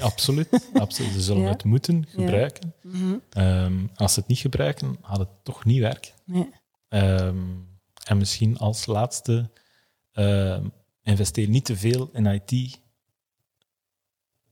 Absoluut, 0.00 0.48
absoluut. 0.74 1.12
Ze 1.12 1.20
zullen 1.20 1.42
Ja. 1.42 1.48
het 1.48 1.64
moeten 1.64 2.06
gebruiken. 2.08 2.74
Mhm. 2.82 3.14
Ehm, 3.30 3.86
als 3.94 4.12
ze 4.14 4.18
het 4.20 4.28
niet 4.28 4.38
gebruiken, 4.38 4.96
gaat 5.02 5.18
het 5.18 5.28
toch 5.42 5.64
niet 5.64 5.80
werken. 5.80 6.12
Nee. 6.24 6.50
Ehm, 6.88 7.36
en 8.04 8.16
misschien 8.18 8.58
als 8.58 8.86
laatste, 8.86 9.50
ehm, 10.12 10.64
investeer 11.02 11.48
niet 11.48 11.64
te 11.64 11.76
veel 11.76 12.10
in 12.12 12.26
IT, 12.26 12.80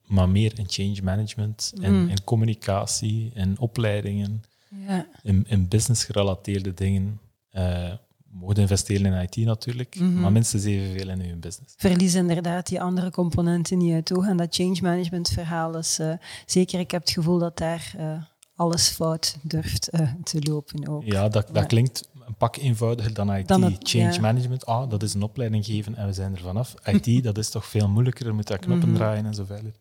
maar 0.06 0.28
meer 0.28 0.52
in 0.58 0.64
change 0.68 1.02
management, 1.02 1.72
in, 1.80 1.92
Mm. 2.02 2.08
in 2.08 2.24
communicatie, 2.24 3.30
in 3.34 3.58
opleidingen, 3.58 4.42
Ja. 4.86 5.06
in, 5.22 5.44
in 5.48 5.68
business-gerelateerde 5.68 6.74
dingen. 6.74 7.20
Eh 7.50 7.92
mogen 8.40 8.56
investeren 8.56 9.12
in 9.12 9.22
IT 9.22 9.36
natuurlijk, 9.36 9.94
Mhm. 9.98 10.20
maar 10.20 10.32
minstens 10.32 10.64
evenveel 10.64 11.08
in 11.08 11.20
uw 11.20 11.38
business. 11.38 11.74
Verlies 11.76 12.14
inderdaad 12.14 12.66
die 12.66 12.80
andere 12.80 13.10
componenten 13.10 13.78
niet 13.78 13.92
uit 13.92 14.12
oog. 14.12 14.26
En 14.26 14.36
dat 14.36 14.54
change 14.54 14.78
management 14.82 15.28
verhaal 15.28 15.76
is 15.78 15.98
eh, 15.98 16.12
zeker, 16.46 16.78
ik 16.80 16.90
heb 16.90 17.00
het 17.00 17.10
gevoel 17.10 17.38
dat 17.38 17.58
daar 17.58 17.94
eh, 17.98 18.22
alles 18.54 18.88
fout 18.88 19.36
durft 19.42 19.90
te 20.24 20.40
lopen 20.42 20.88
ook. 20.88 21.04
Ja, 21.04 21.28
dat, 21.28 21.46
dat 21.46 21.56
Ja. 21.56 21.64
klinkt 21.64 22.08
een 22.26 22.34
pak 22.34 22.56
eenvoudiger 22.56 23.14
dan 23.14 23.34
IT. 23.34 23.48
Dan 23.48 23.62
het- 23.62 23.88
Change 23.88 24.12
ja. 24.12 24.20
management, 24.20 24.66
ah, 24.66 24.90
dat 24.90 25.02
is 25.02 25.14
een 25.14 25.22
opleiding 25.22 25.64
geven 25.64 25.94
en 25.94 26.06
we 26.06 26.12
zijn 26.12 26.34
er 26.34 26.40
vanaf. 26.40 26.74
IT, 26.84 27.22
dat 27.24 27.38
is 27.38 27.50
toch 27.50 27.66
veel 27.66 27.88
moeilijker, 27.88 28.34
moet 28.34 28.46
daar 28.46 28.58
knoppen 28.58 28.88
Mhm. 28.88 28.98
draaien 28.98 29.26
en 29.26 29.34
zo 29.34 29.44
verder. 29.44 29.72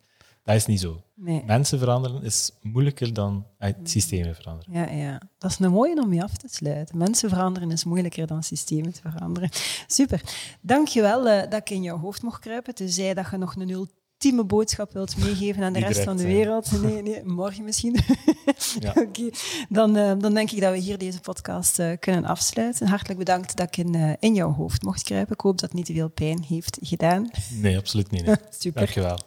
Dat 0.44 0.56
is 0.56 0.66
niet 0.66 0.80
zo. 0.80 1.04
Nee. 1.16 1.44
Mensen 1.46 1.80
veranderen 1.80 2.24
is 2.24 2.52
moeilijker 2.62 3.14
dan 3.14 3.46
IT 3.60 3.78
systemen 3.84 4.36
veranderen. 4.36 4.74
Ja, 4.74 4.90
ja, 4.90 5.22
dat 5.38 5.52
is 5.52 5.60
een 5.60 5.72
mooie 5.72 6.02
om 6.02 6.14
je 6.14 6.24
af 6.24 6.38
te 6.38 6.48
sluiten. 6.52 6.98
Mensen 6.98 7.30
veranderen 7.30 7.72
is 7.72 7.84
moeilijker 7.84 8.28
dan 8.28 8.44
systemen 8.44 8.94
te 8.94 9.02
veranderen. 9.02 9.50
Super. 9.88 10.22
Dankjewel 10.62 11.28
eh 11.28 11.50
dat 11.50 11.60
ik 11.60 11.70
in 11.70 11.84
jouw 11.84 11.98
hoofd 11.98 12.22
mocht 12.22 12.40
kruipen. 12.40 12.76
Tenzij 12.76 13.14
dat 13.14 13.30
je 13.32 13.38
nog 13.38 13.56
een 13.56 13.88
ultieme 14.24 14.48
boodschap 14.48 14.94
wilt 14.94 15.18
meegeven 15.18 15.64
aan 15.64 15.74
de 15.74 15.80
rest 15.80 16.04
van 16.04 16.18
de 16.18 16.26
wereld. 16.26 16.82
Nee, 16.82 17.02
nee, 17.02 17.24
morgen 17.24 17.64
misschien. 17.64 18.00
Ja. 18.80 18.94
Oké, 19.08 19.30
dan, 19.70 19.98
eh, 19.98 20.14
dan 20.18 20.34
denk 20.34 20.52
ik 20.52 20.62
dat 20.62 20.72
we 20.72 20.78
hier 20.78 20.98
deze 20.98 21.20
podcast 21.20 21.80
eh, 21.80 21.92
kunnen 22.00 22.26
afsluiten. 22.26 22.88
Hartelijk 22.88 23.20
bedankt 23.20 23.58
dat 23.58 23.68
ik 23.68 23.78
in, 23.78 23.96
eh, 23.96 24.12
in 24.20 24.34
jouw 24.34 24.54
hoofd 24.54 24.84
mocht 24.84 25.04
kruipen. 25.04 25.34
Ik 25.34 25.42
hoop 25.42 25.60
dat 25.60 25.70
het 25.70 25.78
niet 25.78 25.86
te 25.86 25.94
veel 25.94 26.10
pijn 26.10 26.44
heeft 26.48 26.78
gedaan. 26.82 27.30
Nee, 27.50 27.78
absoluut 27.78 28.12
niet. 28.12 28.26
nee. 28.26 28.36
Super. 28.60 28.82
Dankjewel. 28.82 29.20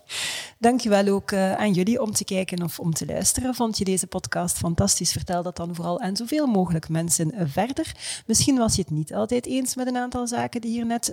Dankjewel 0.58 1.08
ook 1.08 1.32
aan 1.34 1.72
jullie 1.72 2.02
om 2.02 2.12
te 2.12 2.24
kijken 2.24 2.62
of 2.62 2.80
om 2.80 2.92
te 2.94 3.06
luisteren. 3.06 3.54
Vond 3.54 3.78
je 3.78 3.84
deze 3.84 4.06
podcast 4.06 4.56
fantastisch? 4.56 5.12
Vertel 5.12 5.42
dat 5.42 5.56
dan 5.56 5.74
vooral 5.74 6.00
aan 6.00 6.16
zoveel 6.16 6.46
mogelijk 6.46 6.88
mensen 6.88 7.32
verder. 7.48 7.94
Misschien 8.26 8.56
was 8.56 8.74
je 8.74 8.82
het 8.82 8.90
niet 8.90 9.14
altijd 9.14 9.46
eens 9.46 9.74
met 9.74 9.86
een 9.86 9.96
aantal 9.96 10.26
zaken 10.26 10.60
die 10.60 10.70
hier 10.70 10.86
net 10.86 11.12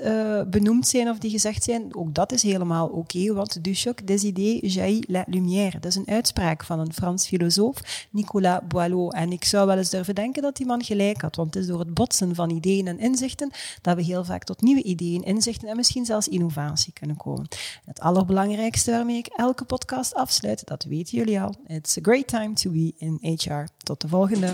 benoemd 0.50 0.88
zijn 0.88 1.10
of 1.10 1.18
die 1.18 1.32
gezegd 1.32 1.64
zijn. 1.64 1.96
Ook 1.96 2.14
dat 2.14 2.32
is 2.32 2.44
helemaal 2.44 2.88
oké, 2.88 3.34
want 3.34 3.64
choc 3.74 4.08
des 4.08 4.24
idées 4.24 4.74
jaillit 4.74 5.06
la 5.08 5.24
lumière. 5.28 5.80
Dat 5.80 5.86
is 5.86 5.96
een 5.96 6.08
uitspraak 6.08 6.64
van 6.64 6.80
een 6.80 6.94
Frans 6.94 7.28
filosoof, 7.28 8.08
Nicolas 8.10 8.60
Boileau. 8.68 9.16
En 9.16 9.32
ik 9.32 9.44
zou 9.44 9.68
wel 9.68 9.78
eens 9.78 9.90
durven 9.90 10.16
denken 10.16 10.42
dat 10.42 10.56
die 10.56 10.66
man 10.66 10.84
gelijk 10.84 11.22
had, 11.22 11.36
want 11.36 11.54
het 11.54 11.64
is 11.64 11.70
door 11.70 11.80
het 11.80 11.94
botsen 11.94 12.36
van 12.36 12.50
ideeën 12.50 12.88
en 12.88 13.00
inzichten 13.00 13.52
dat 13.82 13.96
we 13.96 14.04
heel 14.04 14.26
vaak 14.26 14.44
tot 14.44 14.62
nieuwe 14.62 14.84
ideeën, 14.84 15.24
inzichten 15.24 15.68
en 15.68 15.76
misschien 15.76 16.06
zelfs 16.06 16.28
innovatie 16.28 16.94
kunnen 16.94 17.18
komen. 17.18 17.48
Het 17.86 18.00
allerbelangrijkste 18.00 18.92
waarmee 18.92 19.18
ik 19.18 19.28
elke 19.28 19.64
podcast 19.64 20.14
afsluit, 20.14 20.68
dat 20.68 20.84
weten 20.84 21.18
jullie 21.18 21.42
al. 21.42 21.56
It's 21.68 21.98
a 21.98 22.02
great 22.02 22.28
time 22.28 22.54
to 22.54 22.72
be 22.72 22.94
in 22.98 23.18
HR. 23.22 23.64
Tot 23.78 24.02
de 24.02 24.08
volgende. 24.08 24.54